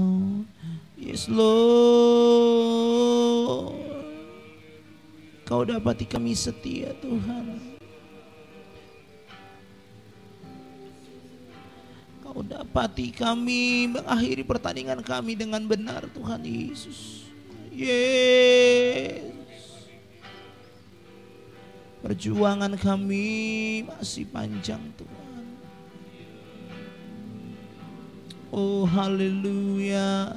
Yes, 0.97 1.29
Lord. 1.29 2.57
Kau 5.45 5.69
dapati 5.69 6.09
kami 6.09 6.33
setia 6.33 6.97
Tuhan. 7.05 7.61
Kau 12.25 12.41
dapati 12.41 13.13
kami 13.13 13.93
mengakhiri 13.93 14.41
pertandingan 14.41 15.05
kami 15.05 15.37
dengan 15.37 15.61
benar 15.69 16.09
Tuhan 16.17 16.41
Yesus. 16.41 17.29
Yes. 17.69 19.29
Perjuangan 22.01 22.81
kami 22.81 23.29
masih 23.85 24.25
panjang 24.33 24.81
Tuhan. 24.97 25.20
Oh 28.53 28.85
haleluya. 28.85 30.35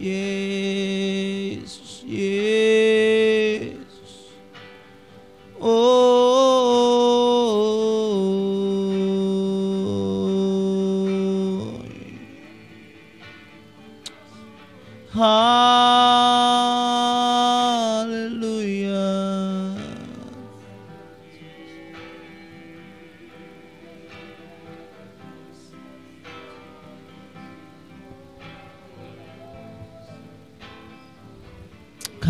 Yesus, 0.00 2.00
Yesus. 2.08 4.32
Oh. 5.60 6.00
Haleluya. 15.12 15.99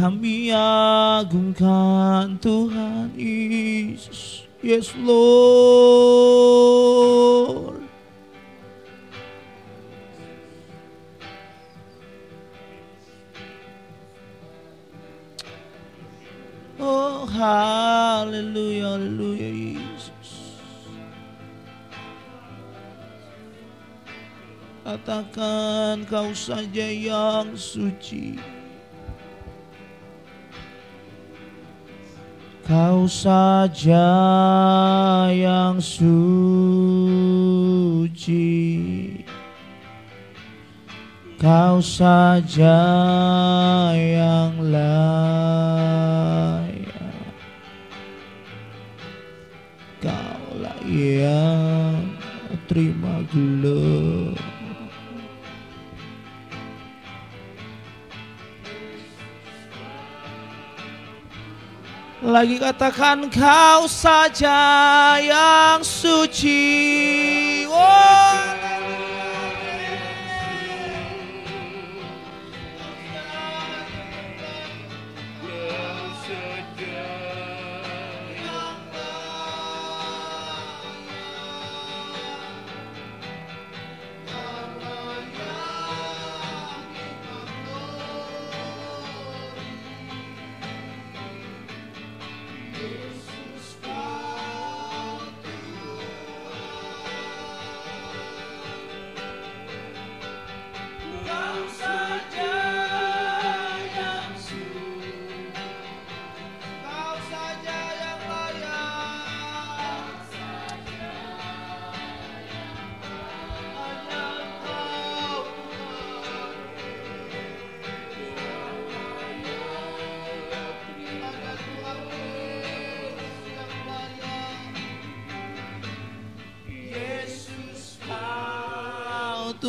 Kami 0.00 0.48
agungkan 0.48 2.40
Tuhan 2.40 3.12
Yesus. 3.20 4.48
Yes, 4.64 4.96
Lord. 4.96 6.24
Oh, 16.80 17.28
haleluya, 17.28 18.96
haleluya, 18.96 19.52
Yesus. 19.52 20.56
Katakan 24.80 26.08
kau 26.08 26.32
saja 26.32 26.88
yang 26.88 27.52
suci. 27.52 28.40
Kau 32.70 33.02
saja 33.11 34.14
yang 35.35 35.83
suci. 35.83 36.14
Kau 41.35 41.83
saja 41.83 42.78
yang 43.90 44.54
layak. 44.70 44.87
Kaulah 49.98 50.78
yang 50.87 52.06
terima 52.70 53.26
gelar. 53.35 54.29
Lagi 62.30 62.62
katakan 62.62 63.26
kau 63.26 63.90
saja 63.90 64.54
yang 65.18 65.82
suci. 65.82 66.62
Oh, 67.66 68.38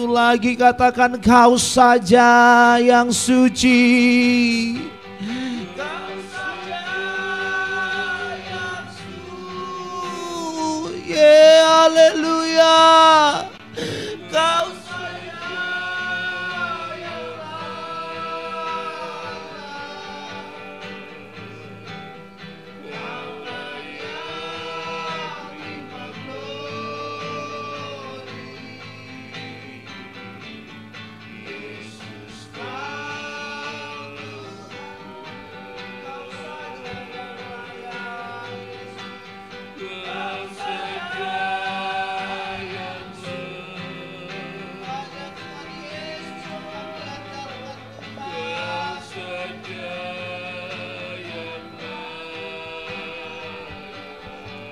kau 0.02 0.10
tuh 0.10 0.18
lagi 0.18 0.58
katakan 0.58 1.22
kau 1.22 1.62
saja 1.62 2.74
yang 2.82 3.14
suci. 3.14 3.78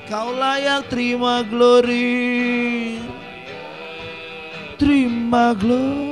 Kau 0.10 0.34
layak 0.34 0.90
terima 0.90 1.46
glory. 1.46 2.98
Terima 4.82 5.54
glory. 5.54 6.10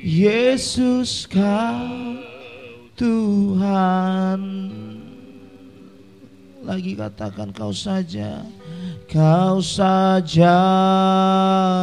Yesus 0.00 1.28
kau 1.28 2.16
Tuhan. 2.96 4.40
Lagi 6.64 6.96
katakan 6.96 7.52
kau 7.52 7.76
saja. 7.76 8.40
Kau 9.04 9.60
saja 9.60 10.56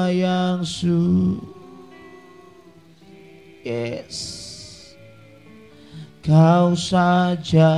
yang 0.09 0.65
su 0.65 1.37
Kau 6.23 6.71
saja. 6.71 7.75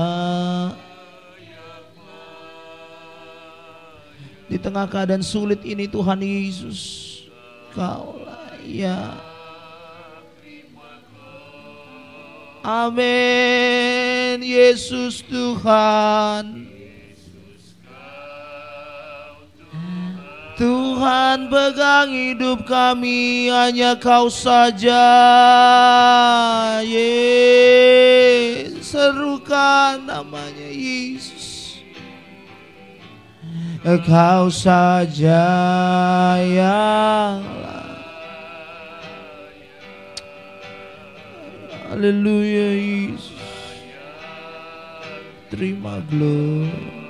Di 4.45 4.61
tengah 4.61 4.85
keadaan 4.85 5.25
sulit 5.25 5.65
ini 5.65 5.89
Tuhan 5.89 6.21
Yesus 6.21 7.01
Kau 7.73 8.21
layak. 8.21 9.17
Amin. 12.61 14.45
Yesus 14.45 15.25
Tuhan. 15.25 16.69
Tuhan 20.55 21.51
pegang 21.51 22.07
hidup 22.15 22.63
kami 22.63 23.51
hanya 23.51 23.99
kau 23.99 24.31
saja 24.31 25.03
Yesus 26.79 28.04
Serukan 28.81 30.05
namanya 30.05 30.69
Yesus. 30.69 31.81
Kau 33.85 34.49
saja 34.49 35.45
yang 36.41 37.41
Haleluya 41.95 42.75
Yesus. 42.75 43.39
Terima 45.47 46.03
glory. 46.11 47.05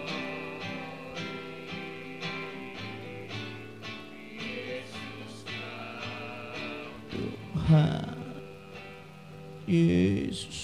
Tuhan 7.10 8.13
Yesus 9.65 10.55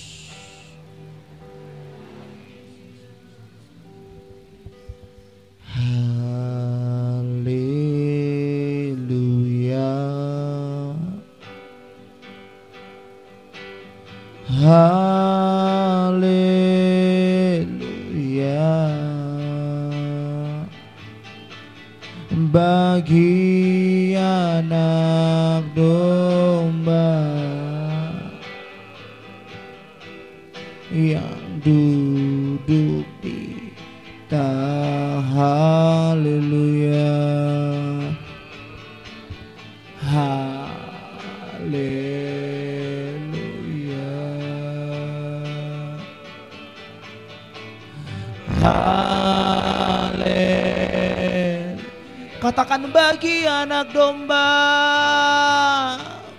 bagi 52.92 53.48
anak 53.48 53.96
domba. 53.96 54.52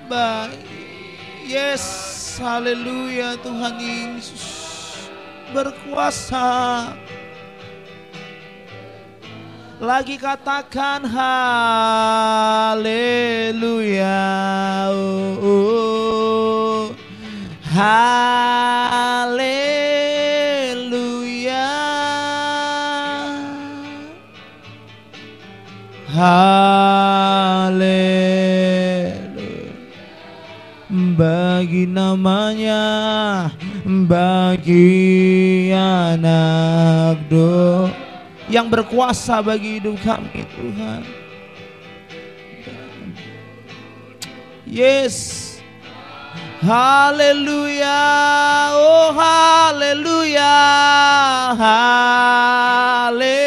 Bagi 0.06 0.60
Yes 1.48 2.12
Haleluya 2.36 3.40
Tuhan 3.40 3.80
Yesus. 3.80 4.44
Berkuasa. 5.52 6.92
Lagi 9.82 10.14
katakan 10.14 11.02
haleluya. 11.10 12.86
Oh, 14.94 15.34
oh. 15.42 16.94
haleluya 17.72 18.81
haleluya 26.12 27.72
bagi 31.16 31.88
namanya 31.88 32.84
bagi 33.88 35.72
anak 35.72 37.16
do 37.32 37.88
yang 38.52 38.68
berkuasa 38.68 39.40
bagi 39.40 39.80
hidup 39.80 39.96
kami 40.04 40.44
Tuhan. 40.52 41.00
Yes. 44.68 45.40
Haleluya. 46.60 48.04
Oh 48.76 49.16
haleluya. 49.16 50.60
Hale. 51.56 53.12
Haleluya 53.12 53.41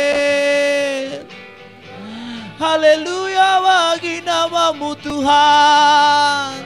Tuhan. 5.26 6.62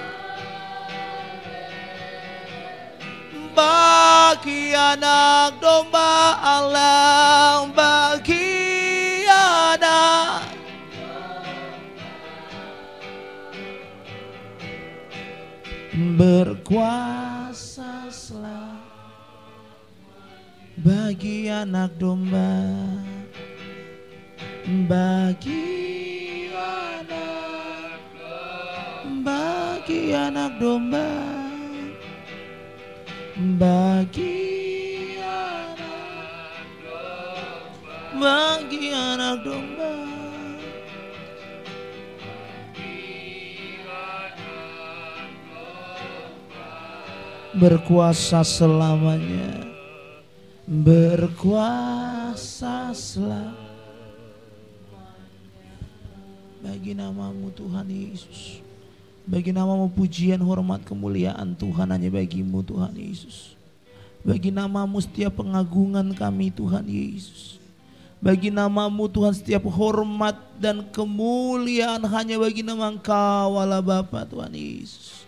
bagi 3.55 4.75
anak 4.75 5.63
domba 5.63 6.35
Allah 6.43 7.71
bagi 7.71 9.23
anak 9.31 10.43
berkuasa 16.19 18.11
selalu 18.11 18.83
bagi 20.83 21.47
anak 21.47 21.95
domba 21.95 22.59
bagi 24.83 25.68
anak 30.29 30.61
domba. 30.61 31.09
Bagi 33.57 35.17
anak 35.25 36.21
bagi 38.13 38.93
anak 38.93 39.41
domba. 39.41 39.93
Berkuasa 47.57 48.45
selamanya. 48.45 49.65
Berkuasa 50.69 51.33
selamanya. 52.93 53.57
Bagi 56.61 56.93
namamu 56.93 57.49
Tuhan 57.57 57.89
Yesus 57.89 58.58
bagi 59.29 59.53
namamu 59.53 59.93
pujian, 59.93 60.41
hormat, 60.41 60.81
kemuliaan 60.81 61.53
Tuhan 61.53 61.93
hanya 61.93 62.09
bagimu 62.09 62.65
Tuhan 62.65 62.97
Yesus. 62.97 63.53
Bagi 64.25 64.49
namamu 64.49 64.97
setiap 64.97 65.37
pengagungan 65.37 66.09
kami 66.17 66.49
Tuhan 66.49 66.89
Yesus. 66.89 67.61
Bagi 68.19 68.49
namamu 68.49 69.05
Tuhan 69.05 69.31
setiap 69.37 69.69
hormat 69.69 70.35
dan 70.57 70.81
kemuliaan 70.91 72.03
hanya 72.09 72.35
bagi 72.41 72.65
nama 72.65 72.89
Engkau 72.89 73.55
Allah 73.55 73.79
Bapa 73.79 74.25
Tuhan 74.25 74.51
Yesus. 74.51 75.23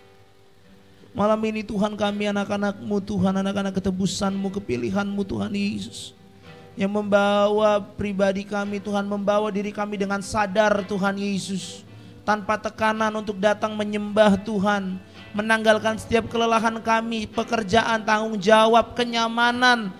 Malam 1.14 1.38
ini 1.46 1.62
Tuhan 1.62 1.94
kami 1.94 2.26
anak-anakmu 2.26 2.96
Tuhan, 3.06 3.38
anak-anak 3.38 3.78
ketebusanmu, 3.78 4.50
kepilihanmu 4.58 5.22
Tuhan 5.24 5.54
Yesus. 5.54 6.12
Yang 6.74 6.90
membawa 6.90 7.78
pribadi 7.80 8.42
kami 8.42 8.82
Tuhan, 8.82 9.06
membawa 9.06 9.48
diri 9.54 9.70
kami 9.70 9.94
dengan 9.94 10.20
sadar 10.20 10.82
Tuhan 10.84 11.16
Yesus 11.16 11.91
tanpa 12.22 12.58
tekanan 12.58 13.10
untuk 13.18 13.38
datang 13.38 13.74
menyembah 13.74 14.38
Tuhan, 14.42 14.98
menanggalkan 15.34 15.98
setiap 15.98 16.30
kelelahan 16.30 16.78
kami, 16.78 17.26
pekerjaan, 17.26 18.02
tanggung 18.06 18.38
jawab, 18.38 18.94
kenyamanan, 18.94 19.90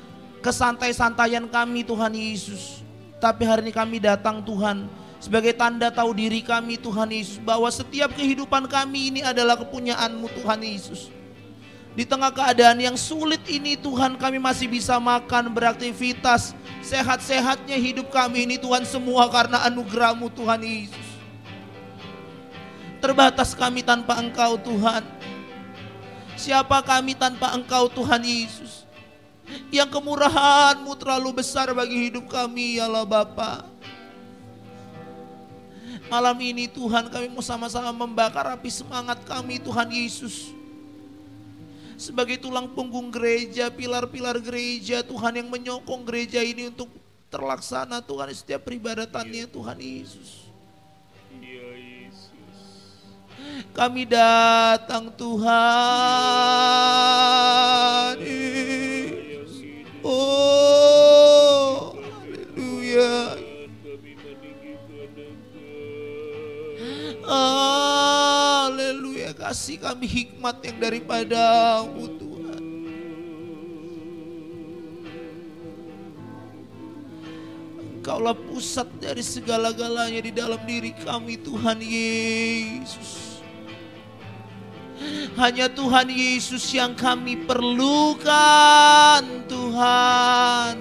kesantai-santaian 0.42 1.46
kami 1.50 1.82
Tuhan 1.82 2.14
Yesus. 2.14 2.82
Tapi 3.22 3.46
hari 3.46 3.70
ini 3.70 3.72
kami 3.74 4.02
datang 4.02 4.42
Tuhan 4.42 4.90
sebagai 5.22 5.54
tanda 5.54 5.86
tahu 5.94 6.10
diri 6.10 6.42
kami 6.42 6.74
Tuhan 6.74 7.06
Yesus 7.14 7.38
bahwa 7.38 7.70
setiap 7.70 8.10
kehidupan 8.14 8.66
kami 8.66 9.14
ini 9.14 9.20
adalah 9.22 9.54
kepunyaanmu 9.54 10.26
Tuhan 10.42 10.60
Yesus. 10.66 11.10
Di 11.92 12.08
tengah 12.08 12.32
keadaan 12.32 12.80
yang 12.80 12.96
sulit 12.96 13.44
ini 13.52 13.76
Tuhan 13.76 14.16
kami 14.16 14.40
masih 14.40 14.64
bisa 14.64 14.96
makan, 14.96 15.52
beraktivitas, 15.52 16.56
sehat-sehatnya 16.80 17.76
hidup 17.76 18.08
kami 18.08 18.48
ini 18.48 18.56
Tuhan 18.56 18.88
semua 18.88 19.28
karena 19.28 19.60
anugerahmu 19.68 20.32
Tuhan 20.32 20.64
Yesus. 20.64 21.11
Terbatas 23.02 23.58
kami 23.58 23.82
tanpa 23.82 24.14
Engkau 24.22 24.54
Tuhan. 24.62 25.02
Siapa 26.38 26.78
kami 26.86 27.18
tanpa 27.18 27.50
Engkau 27.58 27.90
Tuhan 27.90 28.22
Yesus? 28.22 28.86
Yang 29.74 29.98
kemurahanmu 29.98 30.94
terlalu 30.94 31.42
besar 31.42 31.74
bagi 31.74 32.08
hidup 32.08 32.30
kami 32.30 32.78
ya 32.78 32.86
Allah 32.86 33.02
Bapa. 33.02 33.66
Malam 36.06 36.38
ini 36.38 36.70
Tuhan 36.70 37.10
kami 37.10 37.26
mau 37.26 37.42
sama-sama 37.42 37.90
membakar 37.90 38.54
api 38.54 38.70
semangat 38.70 39.18
kami 39.26 39.58
Tuhan 39.58 39.90
Yesus 39.90 40.54
sebagai 42.02 42.34
tulang 42.42 42.66
punggung 42.74 43.14
gereja, 43.14 43.70
pilar-pilar 43.70 44.42
gereja, 44.42 45.06
Tuhan 45.06 45.38
yang 45.38 45.46
menyokong 45.46 46.02
gereja 46.02 46.42
ini 46.42 46.66
untuk 46.66 46.90
terlaksana 47.30 48.02
Tuhan 48.02 48.34
setiap 48.34 48.66
peribadatannya 48.66 49.46
Tuhan 49.46 49.78
Yesus. 49.78 50.41
Kami 53.70 54.02
datang 54.04 55.14
Tuhan. 55.14 55.46
Oh, 60.02 61.94
haleluya. 61.94 63.38
Haleluya 67.22 69.30
kasih 69.38 69.78
kami 69.78 70.10
hikmat 70.10 70.58
yang 70.66 70.82
daripadamu 70.82 72.18
Tuhan. 72.18 72.62
Engkaulah 78.02 78.34
pusat 78.34 78.90
dari 78.98 79.22
segala-galanya 79.22 80.26
di 80.26 80.34
dalam 80.34 80.58
diri 80.66 80.90
kami 81.06 81.38
Tuhan 81.38 81.78
Yesus. 81.78 83.31
Hanya 85.36 85.66
Tuhan 85.72 86.12
Yesus 86.12 86.66
yang 86.72 86.92
kami 86.92 87.48
perlukan 87.48 89.22
Tuhan. 89.48 90.76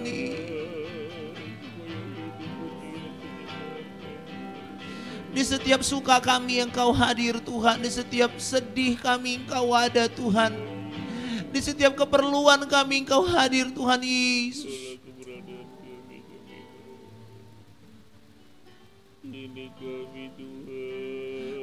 Di 5.31 5.43
setiap 5.47 5.79
suka 5.79 6.19
kami 6.19 6.59
Engkau 6.59 6.91
hadir 6.91 7.39
Tuhan. 7.39 7.79
Di 7.79 7.87
setiap 7.87 8.35
sedih 8.35 8.99
kami 8.99 9.39
Engkau 9.41 9.71
ada 9.71 10.11
Tuhan. 10.11 10.51
Di 11.51 11.59
setiap 11.63 11.95
keperluan 11.95 12.67
kami 12.67 13.07
Engkau 13.07 13.23
hadir 13.23 13.71
Tuhan 13.71 14.03
Yesus. 14.03 14.99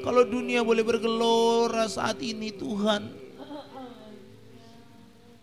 Kalau 0.03 0.23
dunia 0.25 0.63
boleh 0.63 0.85
bergelora 0.87 1.87
saat 1.91 2.23
ini 2.23 2.55
Tuhan. 2.55 3.29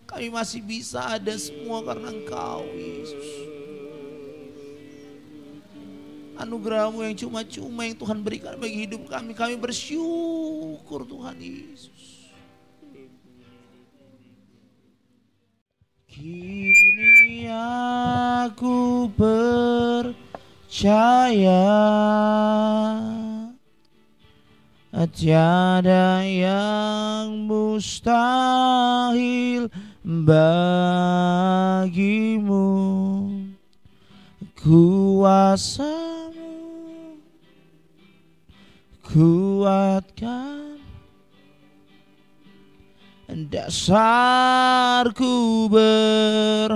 Kami 0.06 0.32
masih 0.32 0.64
bisa 0.64 1.18
ada 1.20 1.36
semua 1.36 1.84
karena 1.84 2.08
Engkau 2.08 2.64
Yesus 2.72 3.56
anugerahmu 6.36 7.04
yang 7.04 7.16
cuma-cuma 7.16 7.88
yang 7.88 7.96
Tuhan 7.96 8.20
berikan 8.22 8.60
bagi 8.60 8.86
hidup 8.88 9.08
kami. 9.08 9.32
Kami 9.34 9.56
bersyukur 9.56 11.08
Tuhan 11.08 11.40
Yesus. 11.40 12.30
Kini 16.08 17.52
aku 17.52 19.12
percaya 19.20 20.16
Tiada 24.96 26.24
yang 26.24 27.52
mustahil 27.52 28.08
bagimu. 30.08 30.72
Kuasa 34.56 36.16
kuatkan. 39.04 40.80
Dasarku 43.52 45.28
berharap 45.68 46.72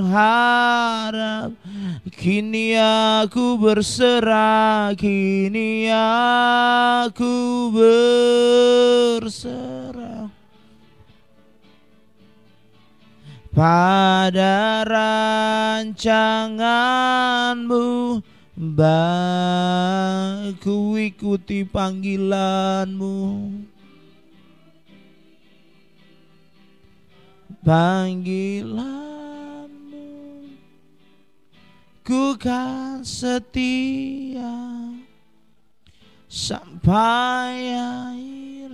kini 2.08 2.80
aku 2.80 3.60
berserah 3.60 4.96
kini 4.96 5.92
aku 5.92 7.68
berserah. 7.76 9.52
Pada 13.52 14.88
rancanganmu 15.84 18.24
Baku 18.60 21.00
ikuti 21.00 21.64
panggilanmu. 21.64 23.16
Panggilanmu 27.64 29.09
Ku 32.10 32.34
kan 32.42 33.06
setia 33.06 34.50
Sampai 36.26 37.70
akhir 37.70 38.74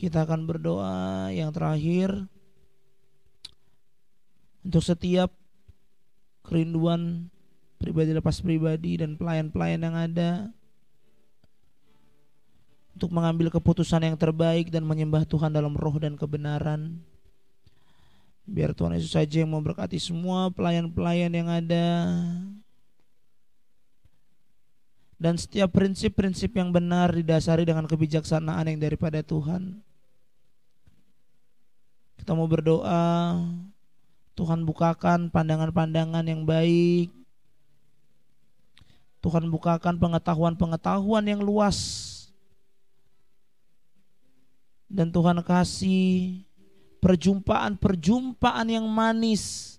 Kita 0.00 0.24
akan 0.24 0.48
berdoa 0.48 1.28
yang 1.28 1.52
terakhir 1.52 2.08
Untuk 4.64 4.80
setiap 4.80 5.28
kerinduan 6.40 7.28
pribadi 7.76 8.16
lepas 8.16 8.40
pribadi 8.40 8.96
dan 8.96 9.20
pelayan-pelayan 9.20 9.84
yang 9.84 9.96
ada 10.00 10.30
untuk 12.96 13.12
mengambil 13.12 13.52
keputusan 13.52 14.08
yang 14.08 14.16
terbaik 14.16 14.72
dan 14.72 14.80
menyembah 14.80 15.28
Tuhan 15.28 15.52
dalam 15.52 15.76
roh 15.76 16.00
dan 16.00 16.16
kebenaran. 16.16 16.96
Biar 18.46 18.70
Tuhan 18.70 18.94
Yesus 18.94 19.10
saja 19.10 19.42
yang 19.42 19.50
memberkati 19.50 19.98
semua 19.98 20.54
pelayan-pelayan 20.54 21.34
yang 21.34 21.50
ada. 21.50 22.14
Dan 25.18 25.34
setiap 25.34 25.74
prinsip-prinsip 25.74 26.54
yang 26.54 26.70
benar 26.70 27.10
didasari 27.10 27.66
dengan 27.66 27.90
kebijaksanaan 27.90 28.70
yang 28.70 28.78
daripada 28.78 29.18
Tuhan. 29.24 29.82
Kita 32.22 32.38
mau 32.38 32.46
berdoa 32.46 33.34
Tuhan 34.38 34.62
bukakan 34.62 35.32
pandangan-pandangan 35.32 36.22
yang 36.28 36.46
baik. 36.46 37.10
Tuhan 39.24 39.50
bukakan 39.50 39.98
pengetahuan-pengetahuan 39.98 41.24
yang 41.26 41.42
luas. 41.42 41.78
Dan 44.86 45.10
Tuhan 45.10 45.42
kasih 45.42 46.45
perjumpaan-perjumpaan 47.00 48.66
yang 48.66 48.86
manis. 48.88 49.76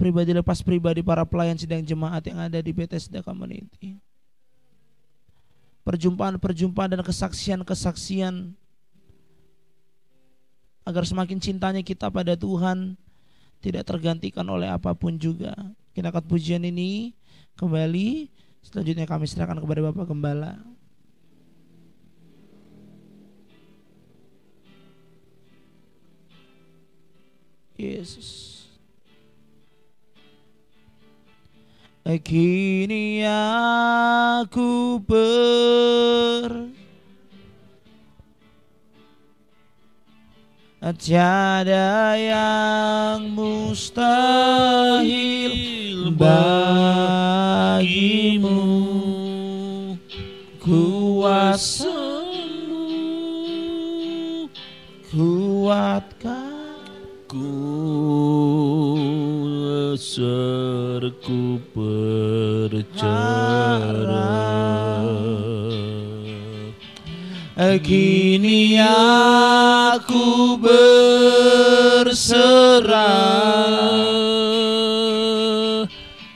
Pribadi 0.00 0.32
lepas 0.32 0.64
pribadi 0.64 1.04
para 1.04 1.28
pelayan 1.28 1.60
sidang 1.60 1.84
jemaat 1.84 2.24
yang 2.24 2.40
ada 2.40 2.56
di 2.56 2.72
Bethesda 2.72 3.20
Community. 3.20 4.00
Perjumpaan-perjumpaan 5.84 6.96
dan 6.96 7.02
kesaksian-kesaksian 7.04 8.56
agar 10.88 11.04
semakin 11.04 11.38
cintanya 11.38 11.84
kita 11.84 12.08
pada 12.08 12.32
Tuhan 12.32 12.96
tidak 13.60 13.84
tergantikan 13.84 14.48
oleh 14.48 14.72
apa 14.72 14.96
pun 14.96 15.20
juga. 15.20 15.52
Kita 15.92 16.08
akan 16.08 16.24
pujian 16.24 16.64
ini 16.64 17.12
kembali 17.60 18.32
selanjutnya 18.64 19.04
kami 19.04 19.28
serahkan 19.28 19.60
kepada 19.60 19.84
Bapak 19.92 20.08
Gembala. 20.08 20.56
Yesus. 27.80 28.50
Kini 32.20 33.22
aku 33.22 34.98
ber 34.98 36.66
Tiada 40.90 42.16
yang 42.18 43.36
mustahil 43.36 44.02
bagimu 46.18 46.80
Kuasamu 50.58 52.00
kuatkan 55.12 56.39
ku 57.30 57.46
serku 59.94 61.62
percaya 61.70 62.90
Kini 67.86 68.82
aku 68.82 70.58
berserah 70.58 72.18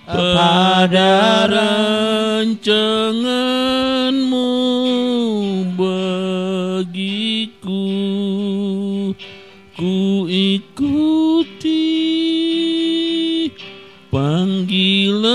pada 0.07 1.51
rancanganmu 1.51 4.47
bagiku. 5.75 7.83
Ku 9.75 10.14
ikuti 10.35 11.87
panggilanmu 14.11 15.31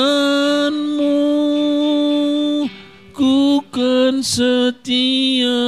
ku 3.16 3.64
kan 3.72 4.20
setia 4.20 5.64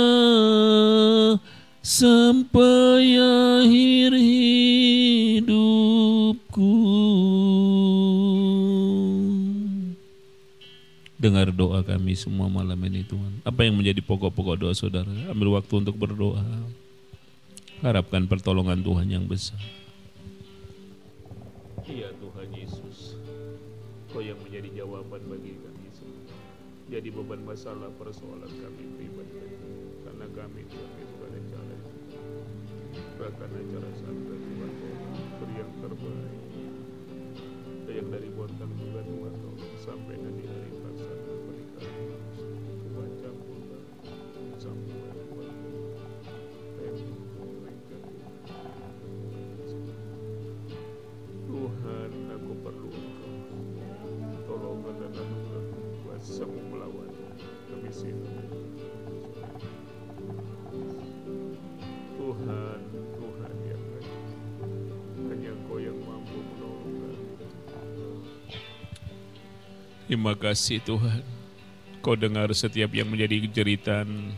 sampai 1.80 3.16
akhir 3.16 4.12
hidupku 4.20 5.64
Dengar 11.22 11.54
doa 11.54 11.86
kami 11.86 12.18
semua 12.18 12.50
malam 12.50 12.82
ini 12.90 13.06
Tuhan. 13.06 13.46
Apa 13.46 13.62
yang 13.62 13.78
menjadi 13.78 14.02
pokok-pokok 14.02 14.58
doa 14.58 14.74
saudara? 14.74 15.14
Ambil 15.30 15.54
waktu 15.54 15.70
untuk 15.78 15.94
berdoa. 15.94 16.42
Harapkan 17.82 18.30
pertolongan 18.30 18.86
Tuhan 18.86 19.10
yang 19.10 19.26
besar. 19.26 19.58
Iya 21.82 22.14
Tuhan 22.14 22.54
Yesus. 22.54 23.18
Kau 24.14 24.22
yang 24.22 24.38
menjadi 24.46 24.86
jawaban 24.86 25.18
bagi 25.26 25.58
kami 25.58 25.90
semua. 25.90 26.30
Jadi 26.94 27.10
beban 27.10 27.42
masalah 27.42 27.90
persoalan 27.98 28.54
kami 28.54 28.86
pribadi. 29.02 29.34
Karena 30.06 30.30
kami 30.30 30.62
Tuhan 30.70 30.92
itu 30.94 31.16
ada 31.26 31.40
cara. 31.50 31.78
Bahkan 33.18 33.50
acara 33.50 33.90
santai 33.98 34.38
Tuhan 34.38 34.72
beri 35.42 35.54
yang 35.58 35.72
terbaik. 35.82 36.42
Yang 37.92 38.08
dari 38.14 38.30
bontan 38.30 38.72
juga 38.78 39.02
Tuhan 39.10 39.34
sampai 39.82 40.16
nanti 40.22 40.44
hari 40.46 40.71
kemiskinan 58.02 58.50
Tuhan 62.18 62.80
Tuhan 63.14 63.54
yang 63.70 63.84
baik 63.94 64.10
hanya 65.30 65.50
Engkau 65.54 65.78
yang 65.78 65.98
mampu 66.02 66.38
menolong 66.42 66.94
kami 66.98 68.18
Terima 70.12 70.36
kasih 70.36 70.84
Tuhan. 70.84 71.24
Kau 72.04 72.20
dengar 72.20 72.52
setiap 72.52 72.92
yang 72.92 73.08
menjadi 73.08 73.48
jeritan 73.48 74.36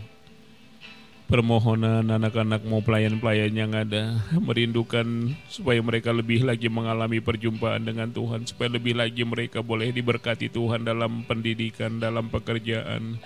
permohonan 1.34 2.06
anak-anakmu 2.14 2.86
pelayan-pelayan 2.86 3.50
yang 3.58 3.74
ada 3.74 4.22
merindukan 4.38 5.34
supaya 5.50 5.82
mereka 5.82 6.14
lebih 6.14 6.46
lagi 6.46 6.70
mengalami 6.70 7.18
perjumpaan 7.26 7.82
dengan 7.82 8.14
Tuhan 8.14 8.46
supaya 8.46 8.70
lebih 8.70 8.94
lagi 8.94 9.26
mereka 9.26 9.66
boleh 9.66 9.90
diberkati 9.90 10.54
Tuhan 10.54 10.86
dalam 10.86 11.26
pendidikan 11.26 11.98
dalam 11.98 12.30
pekerjaan. 12.30 13.18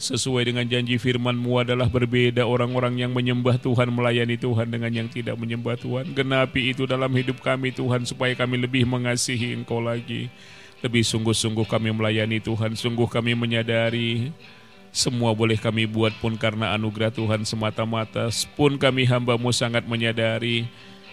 Sesuai 0.00 0.48
dengan 0.48 0.64
janji 0.64 0.96
firman-Mu 0.96 1.60
adalah 1.60 1.92
berbeda 1.92 2.48
orang-orang 2.48 3.04
yang 3.04 3.12
menyembah 3.12 3.60
Tuhan 3.60 3.92
melayani 3.92 4.40
Tuhan 4.40 4.72
dengan 4.72 4.88
yang 4.88 5.12
tidak 5.12 5.36
menyembah 5.36 5.76
Tuhan. 5.76 6.16
Genapi 6.16 6.72
itu 6.72 6.88
dalam 6.88 7.12
hidup 7.12 7.44
kami 7.44 7.68
Tuhan 7.76 8.08
supaya 8.08 8.32
kami 8.32 8.64
lebih 8.64 8.88
mengasihi 8.88 9.52
Engkau 9.52 9.84
lagi. 9.84 10.32
Lebih 10.80 11.04
sungguh-sungguh 11.04 11.68
kami 11.68 11.92
melayani 11.92 12.40
Tuhan 12.40 12.80
sungguh 12.80 13.12
kami 13.12 13.36
menyadari 13.36 14.32
semua 14.92 15.32
boleh 15.32 15.56
kami 15.56 15.88
buat 15.88 16.12
pun 16.20 16.36
karena 16.36 16.76
anugerah 16.76 17.08
Tuhan 17.08 17.48
semata-mata. 17.48 18.28
Pun 18.54 18.76
kami 18.76 19.08
hambamu 19.08 19.48
sangat 19.48 19.88
menyadari 19.88 20.68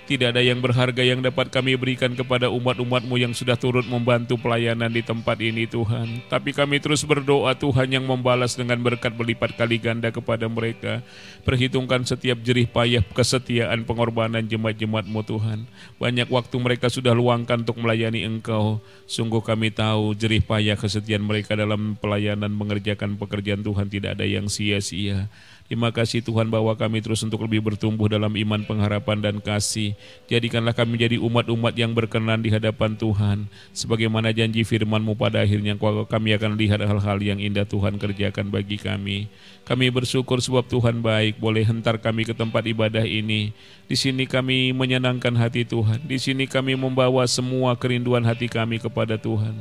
tidak 0.10 0.34
ada 0.34 0.42
yang 0.42 0.58
berharga 0.58 1.06
yang 1.06 1.22
dapat 1.22 1.54
kami 1.54 1.78
berikan 1.78 2.18
kepada 2.18 2.50
umat-umatmu 2.50 3.14
yang 3.22 3.30
sudah 3.30 3.54
turut 3.54 3.86
membantu 3.86 4.42
pelayanan 4.42 4.90
di 4.90 5.06
tempat 5.06 5.38
ini 5.38 5.70
Tuhan. 5.70 6.26
Tapi 6.26 6.50
kami 6.50 6.82
terus 6.82 7.06
berdoa 7.06 7.54
Tuhan 7.54 7.94
yang 7.94 8.10
membalas 8.10 8.58
dengan 8.58 8.82
berkat 8.82 9.14
berlipat 9.14 9.54
kali 9.54 9.78
ganda 9.78 10.10
kepada 10.10 10.50
mereka. 10.50 11.06
Perhitungkan 11.46 12.10
setiap 12.10 12.42
jerih 12.42 12.66
payah 12.66 13.06
kesetiaan 13.06 13.86
pengorbanan 13.86 14.42
jemaat-jemaatmu 14.50 15.22
Tuhan. 15.30 15.70
Banyak 16.02 16.34
waktu 16.34 16.58
mereka 16.58 16.90
sudah 16.90 17.14
luangkan 17.14 17.62
untuk 17.62 17.78
melayani 17.78 18.26
Engkau. 18.26 18.82
Sungguh 19.06 19.46
kami 19.46 19.70
tahu 19.70 20.18
jerih 20.18 20.42
payah 20.42 20.74
kesetiaan 20.74 21.22
mereka 21.22 21.54
dalam 21.54 21.94
pelayanan 22.02 22.50
mengerjakan 22.50 23.14
pekerjaan 23.14 23.62
Tuhan 23.62 23.86
tidak 23.94 24.18
ada 24.18 24.26
yang 24.26 24.50
sia-sia. 24.50 25.30
Terima 25.70 25.94
kasih 25.94 26.26
Tuhan 26.26 26.50
bahwa 26.50 26.74
kami 26.74 26.98
terus 26.98 27.22
untuk 27.22 27.46
lebih 27.46 27.62
bertumbuh 27.62 28.10
dalam 28.10 28.34
iman, 28.34 28.66
pengharapan, 28.66 29.22
dan 29.22 29.38
kasih. 29.38 29.94
Jadikanlah 30.26 30.74
kami 30.74 30.98
menjadi 30.98 31.22
umat-umat 31.22 31.78
yang 31.78 31.94
berkenan 31.94 32.42
di 32.42 32.50
hadapan 32.50 32.98
Tuhan. 32.98 33.46
Sebagaimana 33.70 34.34
janji 34.34 34.66
firman-Mu 34.66 35.14
pada 35.14 35.46
akhirnya 35.46 35.78
kami 36.10 36.34
akan 36.34 36.58
lihat 36.58 36.82
hal-hal 36.82 37.22
yang 37.22 37.38
indah 37.38 37.70
Tuhan 37.70 38.02
kerjakan 38.02 38.50
bagi 38.50 38.82
kami. 38.82 39.30
Kami 39.70 39.94
bersyukur 39.94 40.42
sebab 40.42 40.66
Tuhan 40.66 40.98
baik, 41.06 41.38
boleh 41.38 41.62
hentar 41.62 42.02
kami 42.02 42.26
ke 42.26 42.34
tempat 42.34 42.66
ibadah 42.66 43.06
ini. 43.06 43.54
Di 43.86 43.94
sini 43.94 44.26
kami 44.26 44.74
menyenangkan 44.74 45.38
hati 45.38 45.62
Tuhan. 45.62 46.02
Di 46.10 46.18
sini 46.18 46.50
kami 46.50 46.74
membawa 46.74 47.22
semua 47.30 47.78
kerinduan 47.78 48.26
hati 48.26 48.50
kami 48.50 48.82
kepada 48.82 49.22
Tuhan. 49.22 49.54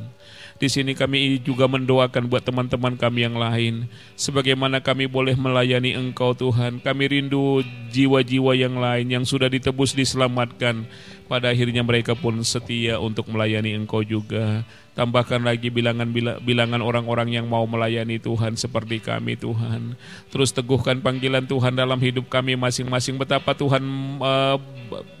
Di 0.57 0.65
sini 0.65 0.97
kami 0.97 1.37
juga 1.45 1.69
mendoakan 1.69 2.25
buat 2.25 2.41
teman-teman 2.41 2.97
kami 2.97 3.21
yang 3.21 3.37
lain. 3.37 3.85
Sebagaimana 4.17 4.81
kami 4.81 5.05
boleh 5.05 5.37
melayani 5.37 5.93
Engkau 5.93 6.33
Tuhan. 6.33 6.81
Kami 6.81 7.03
rindu 7.05 7.61
jiwa-jiwa 7.93 8.57
yang 8.57 8.81
lain 8.81 9.13
yang 9.13 9.23
sudah 9.29 9.45
ditebus 9.45 9.93
diselamatkan. 9.93 10.89
Pada 11.29 11.53
akhirnya 11.53 11.85
mereka 11.85 12.17
pun 12.17 12.41
setia 12.41 12.97
untuk 12.97 13.29
melayani 13.29 13.77
Engkau 13.77 14.01
juga. 14.01 14.65
Tambahkan 14.99 15.47
lagi 15.47 15.71
bilangan 15.71 16.11
bilangan 16.43 16.83
orang-orang 16.83 17.31
yang 17.31 17.47
mau 17.47 17.63
melayani 17.63 18.19
Tuhan 18.19 18.59
seperti 18.59 18.99
kami 18.99 19.39
Tuhan. 19.39 19.95
Terus 20.27 20.51
teguhkan 20.51 20.99
panggilan 20.99 21.47
Tuhan 21.47 21.79
dalam 21.79 21.95
hidup 22.03 22.27
kami 22.27 22.59
masing-masing. 22.59 23.15
Betapa 23.15 23.55
Tuhan 23.55 23.79
uh, 24.19 24.59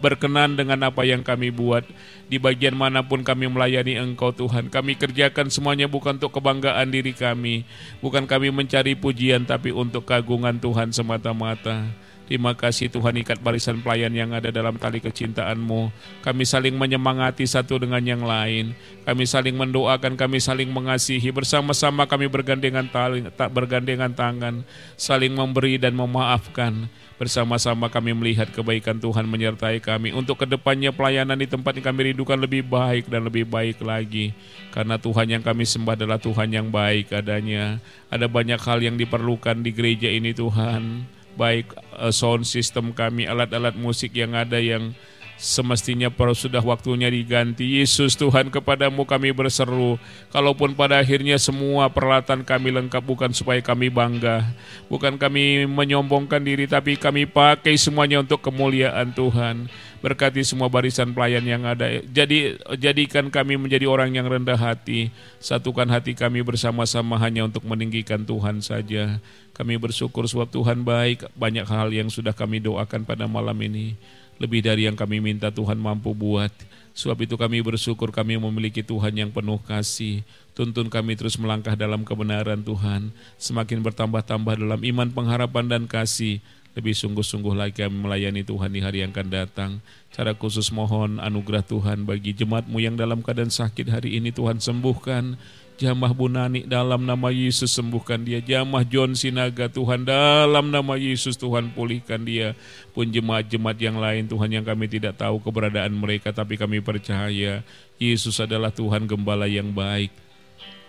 berkenan 0.03 0.59
dengan 0.59 0.83
apa 0.83 1.07
yang 1.07 1.23
kami 1.23 1.47
buat. 1.55 1.87
Di 2.27 2.35
bagian 2.35 2.75
mana 2.75 3.07
pun 3.07 3.23
kami 3.23 3.47
melayani 3.47 3.95
Engkau 3.95 4.35
Tuhan. 4.35 4.67
Kami 4.67 4.99
kerjakan 4.99 5.47
semuanya 5.47 5.87
bukan 5.87 6.19
untuk 6.19 6.35
kebanggaan 6.35 6.91
diri 6.91 7.15
kami. 7.15 7.63
Bukan 8.03 8.27
kami 8.27 8.51
mencari 8.51 8.99
pujian 8.99 9.47
tapi 9.47 9.71
untuk 9.71 10.03
kagungan 10.03 10.59
Tuhan 10.59 10.91
semata-mata. 10.91 11.87
Terima 12.29 12.53
kasih 12.53 12.93
Tuhan 12.93 13.17
ikat 13.25 13.41
barisan 13.41 13.81
pelayan 13.81 14.13
yang 14.13 14.29
ada 14.37 14.53
dalam 14.53 14.77
tali 14.77 15.01
kecintaan-Mu. 15.01 15.89
Kami 16.21 16.45
saling 16.45 16.77
menyemangati 16.77 17.41
satu 17.49 17.81
dengan 17.81 18.05
yang 18.05 18.21
lain. 18.21 18.77
Kami 19.01 19.25
saling 19.25 19.57
mendoakan, 19.57 20.13
kami 20.13 20.37
saling 20.37 20.69
mengasihi. 20.69 21.33
Bersama-sama 21.33 22.05
kami 22.05 22.29
bergandengan, 22.29 22.85
tali, 22.85 23.25
tak 23.33 23.49
bergandengan 23.49 24.13
tangan, 24.13 24.61
saling 24.93 25.33
memberi 25.33 25.81
dan 25.81 25.97
memaafkan. 25.97 26.85
Bersama-sama 27.17 27.89
kami 27.89 28.13
melihat 28.13 28.53
kebaikan 28.53 29.01
Tuhan 29.01 29.25
menyertai 29.25 29.81
kami. 29.81 30.13
Untuk 30.13 30.37
ke 30.37 30.45
depannya 30.45 30.93
pelayanan 30.93 31.33
di 31.33 31.49
tempat 31.49 31.81
yang 31.81 31.89
kami 31.89 32.13
rindukan 32.13 32.37
lebih 32.37 32.61
baik 32.61 33.09
dan 33.09 33.25
lebih 33.25 33.49
baik 33.49 33.81
lagi. 33.81 34.37
Karena 34.69 35.01
Tuhan 35.01 35.33
yang 35.33 35.41
kami 35.41 35.65
sembah 35.65 35.97
adalah 35.97 36.21
Tuhan 36.21 36.53
yang 36.53 36.69
baik 36.69 37.09
adanya. 37.09 37.81
Ada 38.13 38.29
banyak 38.29 38.61
hal 38.61 38.85
yang 38.85 39.01
diperlukan 39.01 39.65
di 39.65 39.73
gereja 39.73 40.13
ini 40.13 40.29
Tuhan 40.29 41.17
baik 41.39 41.71
uh, 41.95 42.11
sound 42.11 42.43
system 42.43 42.91
kami, 42.91 43.23
alat-alat 43.23 43.79
musik 43.79 44.11
yang 44.11 44.35
ada 44.35 44.59
yang 44.59 44.91
Semestinya 45.39 46.11
sudah 46.35 46.59
waktunya 46.59 47.07
diganti. 47.07 47.79
Yesus 47.79 48.19
Tuhan 48.19 48.51
kepadamu 48.51 49.07
kami 49.07 49.31
berseru. 49.31 49.95
Kalaupun 50.35 50.75
pada 50.75 50.99
akhirnya 50.99 51.39
semua 51.39 51.87
peralatan 51.87 52.43
kami 52.43 52.75
lengkap 52.75 52.99
bukan 52.99 53.31
supaya 53.31 53.63
kami 53.63 53.87
bangga. 53.87 54.43
Bukan 54.91 55.15
kami 55.15 55.63
menyombongkan 55.63 56.43
diri 56.43 56.67
tapi 56.67 56.99
kami 56.99 57.23
pakai 57.23 57.79
semuanya 57.79 58.19
untuk 58.19 58.43
kemuliaan 58.43 59.15
Tuhan. 59.15 59.71
Berkati 60.03 60.43
semua 60.43 60.67
barisan 60.67 61.15
pelayan 61.15 61.47
yang 61.47 61.63
ada. 61.63 61.87
Jadi 62.03 62.59
jadikan 62.75 63.31
kami 63.31 63.55
menjadi 63.55 63.87
orang 63.87 64.11
yang 64.11 64.27
rendah 64.27 64.59
hati. 64.59 65.07
Satukan 65.39 65.87
hati 65.87 66.19
kami 66.19 66.43
bersama-sama 66.43 67.15
hanya 67.15 67.47
untuk 67.47 67.63
meninggikan 67.63 68.27
Tuhan 68.27 68.59
saja. 68.59 69.23
Kami 69.55 69.79
bersyukur 69.79 70.27
sebab 70.27 70.51
Tuhan 70.51 70.83
baik. 70.83 71.31
Banyak 71.39 71.63
hal 71.63 71.95
yang 71.95 72.11
sudah 72.11 72.35
kami 72.35 72.59
doakan 72.59 73.07
pada 73.07 73.23
malam 73.23 73.55
ini 73.63 73.95
lebih 74.39 74.63
dari 74.63 74.87
yang 74.87 74.95
kami 74.95 75.19
minta 75.19 75.51
Tuhan 75.51 75.75
mampu 75.75 76.15
buat. 76.15 76.49
Sebab 76.95 77.15
itu 77.23 77.35
kami 77.39 77.63
bersyukur 77.63 78.11
kami 78.11 78.39
memiliki 78.39 78.83
Tuhan 78.83 79.15
yang 79.15 79.31
penuh 79.31 79.59
kasih. 79.63 80.23
Tuntun 80.55 80.91
kami 80.91 81.15
terus 81.15 81.39
melangkah 81.39 81.75
dalam 81.75 82.03
kebenaran 82.03 82.59
Tuhan. 82.59 83.11
Semakin 83.39 83.79
bertambah-tambah 83.83 84.59
dalam 84.59 84.81
iman, 84.83 85.07
pengharapan, 85.11 85.65
dan 85.67 85.83
kasih. 85.87 86.43
Lebih 86.75 86.95
sungguh-sungguh 86.95 87.55
lagi 87.55 87.83
kami 87.83 88.03
melayani 88.03 88.43
Tuhan 88.43 88.71
di 88.71 88.79
hari 88.83 89.03
yang 89.03 89.11
akan 89.15 89.27
datang. 89.31 89.71
Cara 90.11 90.35
khusus 90.35 90.71
mohon 90.75 91.19
anugerah 91.19 91.63
Tuhan 91.63 92.03
bagi 92.03 92.35
jemaatmu 92.35 92.79
yang 92.83 92.99
dalam 92.99 93.23
keadaan 93.23 93.51
sakit 93.51 93.87
hari 93.87 94.19
ini 94.19 94.31
Tuhan 94.35 94.59
sembuhkan 94.59 95.39
Jamah 95.79 96.11
Bunani 96.11 96.67
dalam 96.67 97.07
nama 97.07 97.31
Yesus 97.31 97.71
sembuhkan 97.71 98.19
dia. 98.27 98.43
Jamah 98.43 98.83
John 98.83 99.15
Sinaga 99.15 99.71
Tuhan 99.71 100.03
dalam 100.03 100.75
nama 100.75 100.99
Yesus 100.99 101.39
Tuhan 101.39 101.71
pulihkan 101.71 102.27
dia. 102.27 102.51
Pun 102.91 103.07
jemaat-jemaat 103.07 103.79
yang 103.79 103.95
lain 103.95 104.27
Tuhan 104.27 104.51
yang 104.51 104.67
kami 104.67 104.91
tidak 104.91 105.15
tahu 105.15 105.39
keberadaan 105.39 105.95
mereka 105.95 106.35
tapi 106.35 106.59
kami 106.59 106.83
percaya 106.83 107.63
Yesus 107.95 108.43
adalah 108.43 108.75
Tuhan 108.75 109.07
gembala 109.07 109.47
yang 109.47 109.71
baik. 109.71 110.11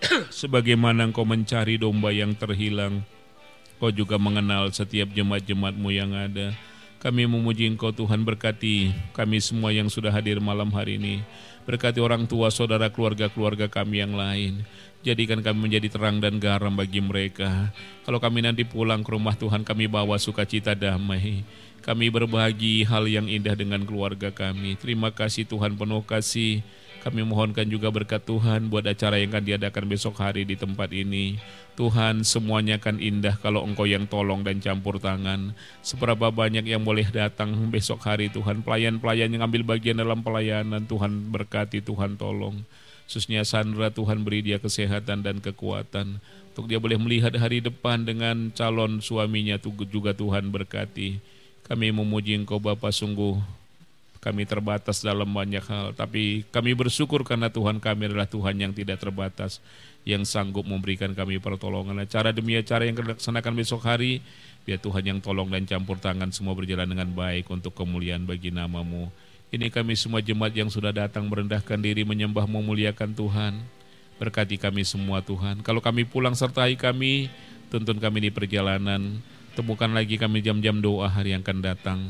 Sebagaimana 0.42 1.06
engkau 1.06 1.22
mencari 1.22 1.78
domba 1.78 2.10
yang 2.10 2.34
terhilang, 2.34 3.06
kau 3.78 3.94
juga 3.94 4.18
mengenal 4.18 4.74
setiap 4.74 5.14
jemaat-jemaatmu 5.14 5.88
yang 5.94 6.10
ada. 6.18 6.50
Kami 6.98 7.30
memuji 7.30 7.70
engkau 7.70 7.94
Tuhan 7.94 8.26
berkati 8.26 8.90
kami 9.14 9.38
semua 9.38 9.70
yang 9.70 9.86
sudah 9.86 10.10
hadir 10.10 10.42
malam 10.42 10.68
hari 10.74 10.98
ini. 10.98 11.22
Berkati 11.68 12.00
orang 12.00 12.24
tua, 12.24 12.48
saudara, 12.48 12.88
keluarga-keluarga 12.88 13.68
kami 13.68 14.00
yang 14.00 14.16
lain. 14.16 14.64
Jadikan 15.00 15.40
kami 15.40 15.68
menjadi 15.70 15.88
terang 15.88 16.20
dan 16.20 16.36
garam 16.36 16.76
bagi 16.76 17.00
mereka. 17.00 17.72
Kalau 18.04 18.20
kami 18.20 18.44
nanti 18.44 18.68
pulang 18.68 19.00
ke 19.00 19.10
rumah 19.16 19.32
Tuhan, 19.32 19.64
kami 19.64 19.88
bawa 19.88 20.20
sukacita 20.20 20.76
damai. 20.76 21.40
Kami 21.80 22.12
berbagi 22.12 22.84
hal 22.84 23.08
yang 23.08 23.24
indah 23.24 23.56
dengan 23.56 23.80
keluarga 23.88 24.28
kami. 24.28 24.76
Terima 24.76 25.08
kasih 25.08 25.48
Tuhan 25.48 25.80
penuh 25.80 26.04
kasih. 26.04 26.60
Kami 27.00 27.24
mohonkan 27.24 27.64
juga 27.64 27.88
berkat 27.88 28.20
Tuhan 28.28 28.68
buat 28.68 28.84
acara 28.84 29.16
yang 29.16 29.32
akan 29.32 29.44
diadakan 29.48 29.88
besok 29.88 30.20
hari 30.20 30.44
di 30.44 30.52
tempat 30.52 30.92
ini. 30.92 31.40
Tuhan 31.72 32.28
semuanya 32.28 32.76
akan 32.76 33.00
indah 33.00 33.40
kalau 33.40 33.64
Engkau 33.64 33.88
yang 33.88 34.04
tolong 34.04 34.44
dan 34.44 34.60
campur 34.60 35.00
tangan. 35.00 35.56
Seberapa 35.80 36.28
banyak 36.28 36.68
yang 36.68 36.84
boleh 36.84 37.08
datang 37.08 37.56
besok 37.72 38.04
hari 38.04 38.28
Tuhan. 38.28 38.60
Pelayan-pelayan 38.60 39.32
yang 39.32 39.48
ambil 39.48 39.64
bagian 39.64 39.96
dalam 39.96 40.20
pelayanan 40.20 40.84
Tuhan 40.84 41.32
berkati, 41.32 41.80
Tuhan 41.80 42.20
tolong. 42.20 42.60
Khususnya 43.08 43.48
Sandra 43.48 43.88
Tuhan 43.88 44.20
beri 44.20 44.44
dia 44.44 44.60
kesehatan 44.60 45.24
dan 45.24 45.40
kekuatan. 45.40 46.20
Untuk 46.52 46.68
dia 46.68 46.76
boleh 46.76 47.00
melihat 47.00 47.32
hari 47.40 47.64
depan 47.64 48.04
dengan 48.04 48.52
calon 48.52 49.00
suaminya 49.00 49.56
juga 49.88 50.12
Tuhan 50.12 50.52
berkati. 50.52 51.16
Kami 51.64 51.96
memuji 51.96 52.36
Engkau 52.36 52.60
Bapa 52.60 52.92
sungguh 52.92 53.59
kami 54.20 54.44
terbatas 54.44 55.00
dalam 55.00 55.32
banyak 55.32 55.64
hal, 55.64 55.96
tapi 55.96 56.44
kami 56.52 56.76
bersyukur 56.76 57.24
karena 57.24 57.48
Tuhan 57.48 57.80
kami 57.80 58.12
adalah 58.12 58.28
Tuhan 58.28 58.52
yang 58.60 58.72
tidak 58.76 59.00
terbatas, 59.00 59.64
yang 60.04 60.28
sanggup 60.28 60.68
memberikan 60.68 61.16
kami 61.16 61.40
pertolongan. 61.40 62.04
Cara 62.04 62.28
demi 62.28 62.60
cara 62.60 62.84
yang 62.84 63.00
dilaksanakan 63.00 63.52
besok 63.56 63.88
hari, 63.88 64.20
biar 64.68 64.76
Tuhan 64.76 65.08
yang 65.08 65.18
tolong 65.24 65.48
dan 65.48 65.64
campur 65.64 65.96
tangan 65.96 66.28
semua 66.36 66.52
berjalan 66.52 66.84
dengan 66.84 67.08
baik 67.16 67.48
untuk 67.48 67.72
kemuliaan 67.72 68.28
bagi 68.28 68.52
namamu. 68.52 69.08
Ini 69.50 69.72
kami 69.72 69.96
semua 69.96 70.20
jemaat 70.20 70.52
yang 70.52 70.68
sudah 70.68 70.92
datang 70.92 71.24
merendahkan 71.24 71.80
diri 71.80 72.04
menyembah 72.04 72.44
memuliakan 72.44 73.16
Tuhan. 73.16 73.56
Berkati 74.20 74.60
kami 74.60 74.84
semua 74.84 75.24
Tuhan. 75.24 75.64
Kalau 75.64 75.80
kami 75.80 76.04
pulang 76.04 76.36
sertai 76.36 76.76
kami, 76.76 77.32
tuntun 77.72 77.96
kami 77.96 78.28
di 78.28 78.30
perjalanan. 78.30 79.24
Temukan 79.56 79.88
lagi 79.96 80.20
kami 80.20 80.44
jam-jam 80.44 80.76
doa 80.78 81.08
hari 81.08 81.32
yang 81.32 81.40
akan 81.40 81.60
datang 81.64 82.00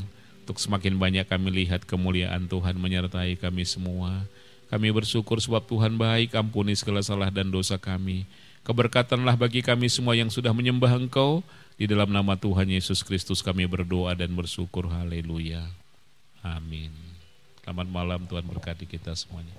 untuk 0.51 0.67
semakin 0.67 0.99
banyak 0.99 1.23
kami 1.31 1.63
lihat 1.63 1.87
kemuliaan 1.87 2.43
Tuhan 2.51 2.75
menyertai 2.75 3.39
kami 3.39 3.63
semua. 3.63 4.27
Kami 4.67 4.91
bersyukur 4.91 5.39
sebab 5.39 5.63
Tuhan 5.63 5.95
baik, 5.95 6.35
ampuni 6.35 6.75
segala 6.75 6.99
salah 6.99 7.31
dan 7.31 7.47
dosa 7.47 7.79
kami. 7.79 8.27
Keberkatanlah 8.67 9.39
bagi 9.39 9.63
kami 9.63 9.87
semua 9.87 10.11
yang 10.11 10.27
sudah 10.27 10.51
menyembah 10.51 10.91
Engkau. 10.99 11.39
Di 11.79 11.87
dalam 11.87 12.11
nama 12.11 12.35
Tuhan 12.35 12.67
Yesus 12.67 12.99
Kristus 12.99 13.39
kami 13.39 13.63
berdoa 13.63 14.11
dan 14.11 14.35
bersyukur. 14.35 14.91
Haleluya. 14.91 15.71
Amin. 16.43 16.91
Selamat 17.63 17.87
malam 17.87 18.27
Tuhan 18.27 18.43
berkati 18.43 18.83
kita 18.83 19.15
semuanya. 19.15 19.55